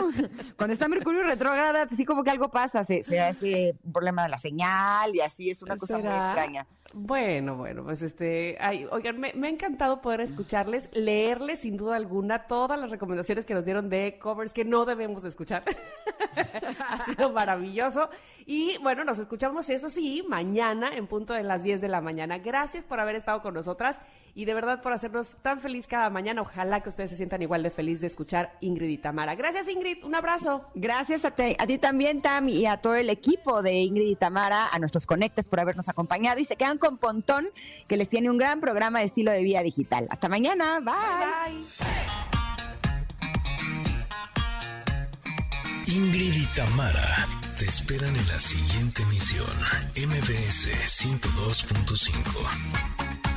[0.57, 4.29] Cuando está Mercurio retrógrado, sí como que algo pasa, se, se hace un problema de
[4.29, 6.67] la señal y así es una cosa muy extraña.
[6.95, 11.97] Bueno, bueno, pues este, ay, oigan, me, me ha encantado poder escucharles, leerles sin duda
[11.97, 15.65] alguna todas las recomendaciones que nos dieron de covers que no debemos de escuchar.
[16.89, 18.09] ha sido maravilloso.
[18.47, 22.39] Y bueno, nos escuchamos, eso sí, mañana en punto de las 10 de la mañana.
[22.39, 24.01] Gracias por haber estado con nosotras
[24.39, 26.43] y de verdad por hacernos tan feliz cada mañana.
[26.43, 29.35] Ojalá que ustedes se sientan igual de feliz de escuchar Ingrid y Tamara.
[29.35, 30.05] Gracias, Ingrid.
[30.05, 30.65] Un abrazo.
[30.77, 34.15] Gracias a, te- a ti también, Tam, y a todo el equipo de Ingrid y
[34.15, 37.49] Tamara, a nuestros conectes por habernos acompañado y se quedan con Pontón,
[37.89, 40.07] que les tiene un gran programa de estilo de vida digital.
[40.09, 40.95] Hasta mañana, bye.
[41.49, 41.65] Bye.
[45.93, 47.27] Ingrid y Tamara
[47.59, 49.49] te esperan en la siguiente emisión,
[49.97, 50.69] MBS
[51.03, 53.28] 102.5.